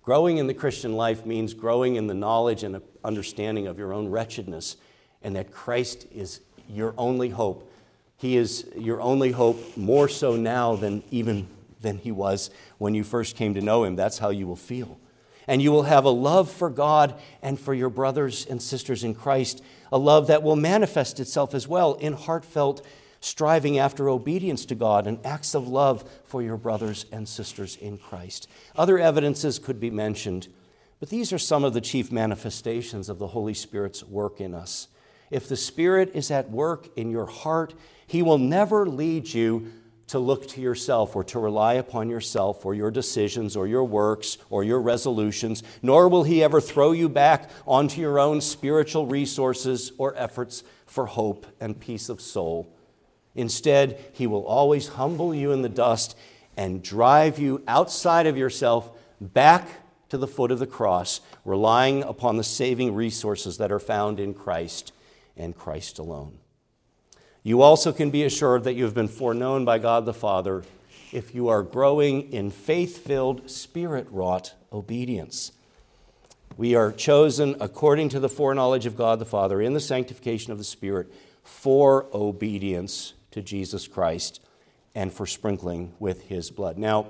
Growing 0.03 0.37
in 0.39 0.47
the 0.47 0.55
Christian 0.55 0.95
life 0.95 1.25
means 1.25 1.55
growing 1.55 1.97
in 1.97 2.07
the 2.07 2.15
knowledge 2.15 2.63
and 2.63 2.81
understanding 3.03 3.67
of 3.67 3.79
your 3.79 3.93
own 3.93 4.09
wretchedness 4.09 4.77
and 5.23 5.35
that 5.37 5.51
Christ 5.51 6.07
is 6.13 6.41
your 6.69 6.95
only 6.99 7.31
hope. 7.31 7.71
He 8.17 8.37
is 8.37 8.71
your 8.77 9.01
only 9.01 9.33
hope 9.33 9.77
more 9.77 10.09
so 10.09 10.37
now 10.37 10.77
than 10.77 11.03
even 11.11 11.49
than 11.81 11.99
he 11.99 12.13
was 12.13 12.51
when 12.79 12.95
you 12.95 13.05
first 13.05 13.37
came 13.37 13.55
to 13.55 13.61
know 13.61 13.85
him. 13.85 13.97
That's 13.97 14.19
how 14.19 14.31
you 14.31 14.47
will 14.47 14.57
feel. 14.57 14.99
And 15.47 15.61
you 15.61 15.73
will 15.73 15.83
have 15.83 16.05
a 16.05 16.11
love 16.11 16.51
for 16.51 16.71
God 16.71 17.15
and 17.43 17.61
for 17.61 17.75
your 17.75 17.91
brothers 17.91 18.47
and 18.47 18.63
sisters 18.63 19.05
in 19.05 19.15
Christ 19.15 19.63
a 19.93 19.99
love 19.99 20.27
that 20.27 20.43
will 20.43 20.57
manifest 20.57 21.21
itself 21.21 21.55
as 21.55 21.69
well 21.69 21.95
in 21.95 22.15
heartfelt 22.15 22.85
striving 23.25 23.79
after 23.79 24.11
obedience 24.11 24.67
to 24.67 24.75
God 24.75 25.07
and 25.07 25.19
acts 25.25 25.55
of 25.55 25.67
love 25.67 26.05
for 26.25 26.43
your 26.43 26.59
brothers 26.59 27.07
and 27.11 27.27
sisters 27.27 27.77
in 27.77 27.97
Christ. 27.97 28.47
Other 28.77 28.99
evidences 28.99 29.59
could 29.59 29.81
be 29.81 29.91
mentioned, 29.91 30.49
but 31.01 31.09
these 31.09 31.33
are 31.33 31.39
some 31.39 31.65
of 31.65 31.73
the 31.73 31.81
chief 31.81 32.13
manifestations 32.13 33.09
of 33.09 33.19
the 33.19 33.29
Holy 33.29 33.55
Spirit's 33.55 34.05
work 34.05 34.43
in 34.43 34.53
us. 34.53 34.89
If 35.31 35.49
the 35.49 35.57
Spirit 35.57 36.11
is 36.13 36.31
at 36.31 36.51
work 36.51 36.89
in 36.99 37.11
your 37.11 37.25
heart, 37.25 37.73
He 38.07 38.21
will 38.21 38.37
never 38.37 38.87
lead 38.87 39.33
you 39.33 39.73
to 40.09 40.19
look 40.19 40.47
to 40.49 40.61
yourself 40.61 41.17
or 41.17 41.25
to 41.25 41.39
rely 41.39 41.75
upon 41.75 42.11
yourself 42.11 42.67
or 42.67 42.75
your 42.75 42.91
decisions 42.91 43.57
or 43.57 43.67
your 43.67 43.85
works 43.85 44.37
or 44.51 44.65
your 44.65 44.83
resolutions, 44.83 45.63
nor 45.81 46.11
will 46.11 46.25
He 46.25 46.45
ever 46.45 46.61
throw 46.61 46.93
you 46.93 47.09
back 47.09 47.49
onto 47.67 48.03
your 48.03 48.19
own 48.19 48.43
spiritual 48.43 49.07
resources 49.07 49.93
or 49.97 50.15
efforts 50.15 50.63
for 50.85 51.07
hope 51.07 51.47
and 51.59 51.81
peace 51.81 52.11
of 52.11 52.21
soul. 52.21 52.74
Instead, 53.35 53.99
He 54.13 54.27
will 54.27 54.47
always 54.47 54.89
humble 54.89 55.35
you 55.35 55.53
in 55.53 55.63
the 55.63 55.69
dust 55.69 56.17
and 56.57 56.83
drive 56.83 57.39
you 57.39 57.63
outside 57.67 58.27
of 58.27 58.37
yourself 58.37 58.91
back 59.21 59.69
to 60.09 60.19
the 60.19 60.29
foot 60.29 60.51
of 60.51 60.59
the 60.59 60.67
cross, 60.67 61.21
relying 61.45 62.03
upon 62.03 62.37
the 62.37 62.45
saving 62.45 62.95
resources 62.95 63.59
that 63.59 63.73
are 63.73 63.81
found 63.81 64.21
in 64.21 64.35
Christ 64.35 64.93
and 65.37 65.57
Christ 65.57 65.99
alone. 65.99 66.39
You 67.43 67.63
also 67.63 67.93
can 67.93 68.11
be 68.11 68.25
assured 68.25 68.65
that 68.65 68.75
you 68.75 68.85
have 68.85 68.95
been 68.95 69.09
foreknown 69.09 69.65
by 69.65 69.79
God 69.79 70.07
the 70.07 70.15
Father 70.15 70.63
if 71.13 71.35
you 71.35 71.49
are 71.49 71.63
growing 71.63 72.33
in 72.33 72.51
faith 72.51 73.05
filled, 73.05 73.51
spirit 73.51 74.07
wrought 74.11 74.55
obedience. 74.73 75.53
We 76.57 76.75
are 76.75 76.93
chosen 76.93 77.57
according 77.61 78.11
to 78.11 78.21
the 78.21 78.29
foreknowledge 78.29 78.87
of 78.87 78.97
God 78.97 79.19
the 79.19 79.25
Father 79.25 79.61
in 79.61 79.75
the 79.75 79.81
sanctification 79.81 80.53
of 80.53 80.59
the 80.59 80.65
Spirit 80.65 81.13
for 81.43 82.07
obedience 82.15 83.15
to 83.35 83.43
Jesus 83.43 83.89
Christ 83.89 84.41
and 84.95 85.13
for 85.13 85.27
sprinkling 85.27 85.93
with 85.99 86.23
his 86.23 86.51
blood. 86.51 86.79
Now, 86.79 87.09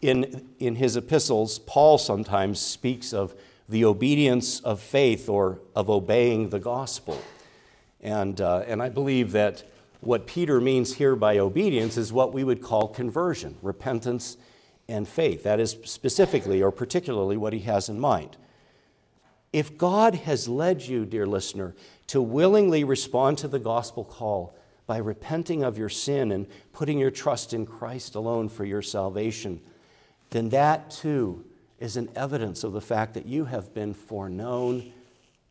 in, 0.00 0.48
in 0.58 0.74
his 0.74 0.96
epistles, 0.96 1.60
Paul 1.60 1.98
sometimes 1.98 2.60
speaks 2.60 3.12
of 3.12 3.34
the 3.68 3.84
obedience 3.84 4.58
of 4.60 4.80
faith 4.80 5.28
or 5.28 5.60
of 5.76 5.88
obeying 5.88 6.50
the 6.50 6.58
gospel. 6.58 7.16
And, 8.00 8.40
uh, 8.40 8.64
and 8.66 8.82
I 8.82 8.88
believe 8.88 9.30
that 9.32 9.62
what 10.00 10.26
Peter 10.26 10.60
means 10.60 10.94
here 10.94 11.14
by 11.14 11.38
obedience 11.38 11.96
is 11.96 12.12
what 12.12 12.32
we 12.32 12.42
would 12.42 12.60
call 12.60 12.88
conversion, 12.88 13.56
repentance, 13.62 14.36
and 14.88 15.06
faith. 15.06 15.44
That 15.44 15.60
is 15.60 15.76
specifically 15.84 16.60
or 16.60 16.72
particularly 16.72 17.36
what 17.36 17.52
he 17.52 17.60
has 17.60 17.88
in 17.88 18.00
mind. 18.00 18.36
If 19.52 19.78
God 19.78 20.16
has 20.16 20.48
led 20.48 20.82
you, 20.82 21.04
dear 21.04 21.26
listener, 21.26 21.76
to 22.08 22.20
willingly 22.20 22.82
respond 22.82 23.38
to 23.38 23.48
the 23.48 23.60
gospel 23.60 24.04
call 24.04 24.56
by 24.92 24.98
repenting 24.98 25.64
of 25.64 25.78
your 25.78 25.88
sin 25.88 26.30
and 26.32 26.46
putting 26.74 26.98
your 26.98 27.10
trust 27.10 27.54
in 27.54 27.64
Christ 27.64 28.14
alone 28.14 28.50
for 28.50 28.66
your 28.66 28.82
salvation, 28.82 29.58
then 30.28 30.50
that 30.50 30.90
too 30.90 31.46
is 31.78 31.96
an 31.96 32.10
evidence 32.14 32.62
of 32.62 32.74
the 32.74 32.80
fact 32.82 33.14
that 33.14 33.24
you 33.24 33.46
have 33.46 33.72
been 33.72 33.94
foreknown 33.94 34.92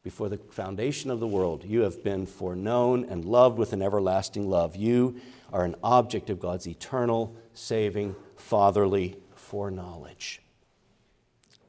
before 0.03 0.29
the 0.29 0.37
foundation 0.51 1.09
of 1.09 1.19
the 1.19 1.25
world. 1.25 1.63
You 1.65 1.81
have 1.81 2.03
been 2.03 2.27
foreknown 2.27 3.05
and 3.05 3.25
loved 3.25 3.57
with 3.57 3.73
an 3.73 3.81
everlasting 3.81 4.47
love. 4.47 4.75
You 4.75 5.19
are 5.51 5.65
an 5.65 5.73
object 5.83 6.29
of 6.29 6.39
God's 6.39 6.67
eternal, 6.67 7.35
saving, 7.55 8.15
fatherly 8.35 9.17
foreknowledge. 9.33 10.39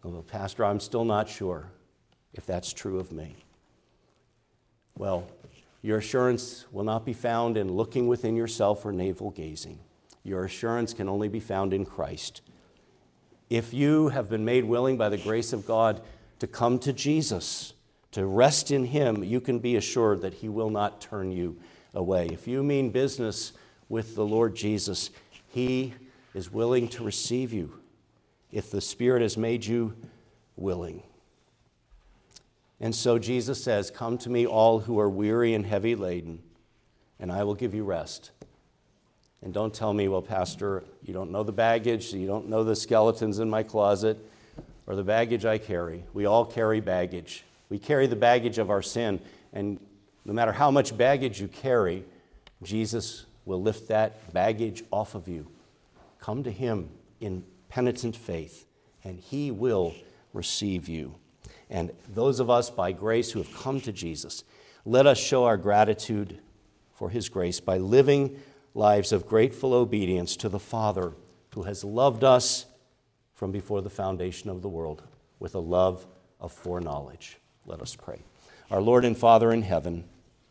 Well, 0.02 0.20
Pastor, 0.20 0.66
I'm 0.66 0.78
still 0.78 1.06
not 1.06 1.26
sure 1.26 1.70
if 2.34 2.44
that's 2.44 2.74
true 2.74 3.00
of 3.00 3.12
me. 3.12 3.34
Well, 4.98 5.26
your 5.82 5.98
assurance 5.98 6.64
will 6.70 6.84
not 6.84 7.04
be 7.04 7.12
found 7.12 7.56
in 7.56 7.72
looking 7.72 8.06
within 8.06 8.36
yourself 8.36 8.86
or 8.86 8.92
navel 8.92 9.30
gazing. 9.30 9.80
Your 10.22 10.44
assurance 10.44 10.94
can 10.94 11.08
only 11.08 11.28
be 11.28 11.40
found 11.40 11.74
in 11.74 11.84
Christ. 11.84 12.40
If 13.50 13.74
you 13.74 14.08
have 14.08 14.30
been 14.30 14.44
made 14.44 14.64
willing 14.64 14.96
by 14.96 15.08
the 15.08 15.18
grace 15.18 15.52
of 15.52 15.66
God 15.66 16.00
to 16.38 16.46
come 16.46 16.78
to 16.80 16.92
Jesus, 16.92 17.74
to 18.12 18.24
rest 18.24 18.70
in 18.70 18.84
Him, 18.84 19.24
you 19.24 19.40
can 19.40 19.58
be 19.58 19.74
assured 19.76 20.22
that 20.22 20.34
He 20.34 20.48
will 20.48 20.70
not 20.70 21.00
turn 21.00 21.32
you 21.32 21.58
away. 21.94 22.28
If 22.28 22.46
you 22.46 22.62
mean 22.62 22.90
business 22.90 23.52
with 23.88 24.14
the 24.14 24.24
Lord 24.24 24.54
Jesus, 24.54 25.10
He 25.48 25.94
is 26.32 26.52
willing 26.52 26.88
to 26.88 27.04
receive 27.04 27.52
you 27.52 27.80
if 28.52 28.70
the 28.70 28.80
Spirit 28.80 29.22
has 29.22 29.36
made 29.36 29.64
you 29.64 29.96
willing. 30.56 31.02
And 32.82 32.92
so 32.92 33.16
Jesus 33.16 33.62
says, 33.62 33.92
Come 33.92 34.18
to 34.18 34.28
me, 34.28 34.44
all 34.44 34.80
who 34.80 34.98
are 34.98 35.08
weary 35.08 35.54
and 35.54 35.64
heavy 35.64 35.94
laden, 35.94 36.42
and 37.20 37.30
I 37.30 37.44
will 37.44 37.54
give 37.54 37.74
you 37.74 37.84
rest. 37.84 38.32
And 39.40 39.54
don't 39.54 39.72
tell 39.72 39.94
me, 39.94 40.08
well, 40.08 40.20
Pastor, 40.20 40.82
you 41.00 41.14
don't 41.14 41.30
know 41.30 41.44
the 41.44 41.52
baggage, 41.52 42.12
you 42.12 42.26
don't 42.26 42.48
know 42.48 42.64
the 42.64 42.74
skeletons 42.74 43.38
in 43.38 43.48
my 43.48 43.62
closet, 43.62 44.18
or 44.88 44.96
the 44.96 45.04
baggage 45.04 45.44
I 45.44 45.58
carry. 45.58 46.04
We 46.12 46.26
all 46.26 46.44
carry 46.44 46.80
baggage. 46.80 47.44
We 47.68 47.78
carry 47.78 48.08
the 48.08 48.16
baggage 48.16 48.58
of 48.58 48.68
our 48.68 48.82
sin, 48.82 49.20
and 49.52 49.78
no 50.24 50.32
matter 50.32 50.52
how 50.52 50.72
much 50.72 50.96
baggage 50.96 51.40
you 51.40 51.46
carry, 51.46 52.04
Jesus 52.64 53.26
will 53.44 53.62
lift 53.62 53.88
that 53.88 54.32
baggage 54.32 54.82
off 54.90 55.14
of 55.14 55.28
you. 55.28 55.46
Come 56.18 56.42
to 56.42 56.50
Him 56.50 56.90
in 57.20 57.44
penitent 57.68 58.16
faith, 58.16 58.66
and 59.04 59.20
He 59.20 59.52
will 59.52 59.94
receive 60.32 60.88
you. 60.88 61.14
And 61.72 61.90
those 62.06 62.38
of 62.38 62.50
us 62.50 62.68
by 62.68 62.92
grace 62.92 63.32
who 63.32 63.38
have 63.38 63.52
come 63.56 63.80
to 63.80 63.92
Jesus, 63.92 64.44
let 64.84 65.06
us 65.06 65.18
show 65.18 65.44
our 65.44 65.56
gratitude 65.56 66.38
for 66.92 67.08
His 67.08 67.30
grace 67.30 67.60
by 67.60 67.78
living 67.78 68.38
lives 68.74 69.10
of 69.10 69.26
grateful 69.26 69.72
obedience 69.72 70.36
to 70.36 70.50
the 70.50 70.58
Father 70.58 71.14
who 71.54 71.62
has 71.62 71.82
loved 71.82 72.24
us 72.24 72.66
from 73.34 73.52
before 73.52 73.80
the 73.80 73.88
foundation 73.88 74.50
of 74.50 74.60
the 74.60 74.68
world 74.68 75.02
with 75.38 75.54
a 75.54 75.60
love 75.60 76.06
of 76.38 76.52
foreknowledge. 76.52 77.38
Let 77.64 77.80
us 77.80 77.96
pray. 77.96 78.20
Our 78.70 78.82
Lord 78.82 79.06
and 79.06 79.16
Father 79.16 79.50
in 79.50 79.62
heaven, 79.62 80.04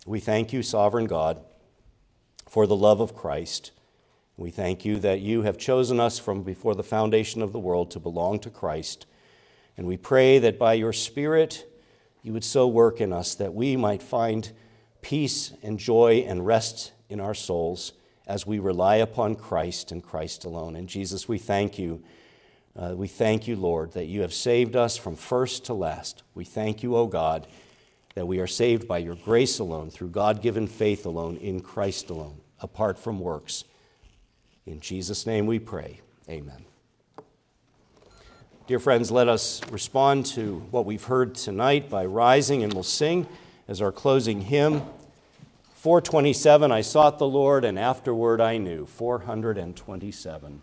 we 0.07 0.19
thank 0.19 0.51
you, 0.51 0.63
sovereign 0.63 1.05
God, 1.05 1.39
for 2.49 2.65
the 2.65 2.75
love 2.75 2.99
of 2.99 3.15
Christ. 3.15 3.71
We 4.37 4.49
thank 4.49 4.85
you 4.85 4.97
that 4.97 5.21
you 5.21 5.43
have 5.43 5.59
chosen 5.59 5.99
us 5.99 6.17
from 6.17 6.41
before 6.41 6.73
the 6.73 6.83
foundation 6.83 7.43
of 7.43 7.51
the 7.51 7.59
world 7.59 7.91
to 7.91 7.99
belong 7.99 8.39
to 8.39 8.49
Christ. 8.49 9.05
And 9.81 9.87
we 9.87 9.97
pray 9.97 10.37
that 10.37 10.59
by 10.59 10.73
your 10.73 10.93
Spirit, 10.93 11.67
you 12.21 12.33
would 12.33 12.43
so 12.43 12.67
work 12.67 13.01
in 13.01 13.11
us 13.11 13.33
that 13.33 13.55
we 13.55 13.75
might 13.75 14.03
find 14.03 14.51
peace 15.01 15.53
and 15.63 15.79
joy 15.79 16.23
and 16.27 16.45
rest 16.45 16.91
in 17.09 17.19
our 17.19 17.33
souls 17.33 17.93
as 18.27 18.45
we 18.45 18.59
rely 18.59 18.97
upon 18.97 19.33
Christ 19.33 19.91
and 19.91 20.03
Christ 20.03 20.45
alone. 20.45 20.75
And 20.75 20.87
Jesus, 20.87 21.27
we 21.27 21.39
thank 21.39 21.79
you 21.79 22.03
uh, 22.75 22.93
we 22.95 23.07
thank 23.07 23.47
you, 23.47 23.55
Lord, 23.55 23.93
that 23.93 24.05
you 24.05 24.21
have 24.21 24.35
saved 24.35 24.75
us 24.75 24.97
from 24.97 25.15
first 25.15 25.65
to 25.65 25.73
last. 25.73 26.21
We 26.35 26.45
thank 26.45 26.83
you, 26.83 26.95
O 26.95 27.07
God, 27.07 27.47
that 28.13 28.27
we 28.27 28.39
are 28.39 28.45
saved 28.45 28.87
by 28.87 28.99
your 28.99 29.15
grace 29.15 29.57
alone, 29.57 29.89
through 29.89 30.09
God 30.09 30.43
given 30.43 30.67
faith 30.67 31.07
alone, 31.07 31.37
in 31.37 31.61
Christ 31.61 32.11
alone, 32.11 32.39
apart 32.59 32.99
from 32.99 33.19
works. 33.19 33.63
In 34.67 34.79
Jesus' 34.79 35.25
name 35.25 35.47
we 35.47 35.57
pray. 35.57 36.01
Amen. 36.29 36.70
Dear 38.71 38.79
friends, 38.79 39.11
let 39.11 39.27
us 39.27 39.61
respond 39.69 40.27
to 40.27 40.59
what 40.71 40.85
we've 40.85 41.03
heard 41.03 41.35
tonight 41.35 41.89
by 41.89 42.05
rising 42.05 42.63
and 42.63 42.73
we'll 42.73 42.83
sing 42.83 43.27
as 43.67 43.81
our 43.81 43.91
closing 43.91 44.39
hymn. 44.39 44.83
427, 45.73 46.71
I 46.71 46.79
sought 46.79 47.19
the 47.19 47.27
Lord, 47.27 47.65
and 47.65 47.77
afterward 47.77 48.39
I 48.39 48.55
knew. 48.55 48.85
427. 48.85 50.61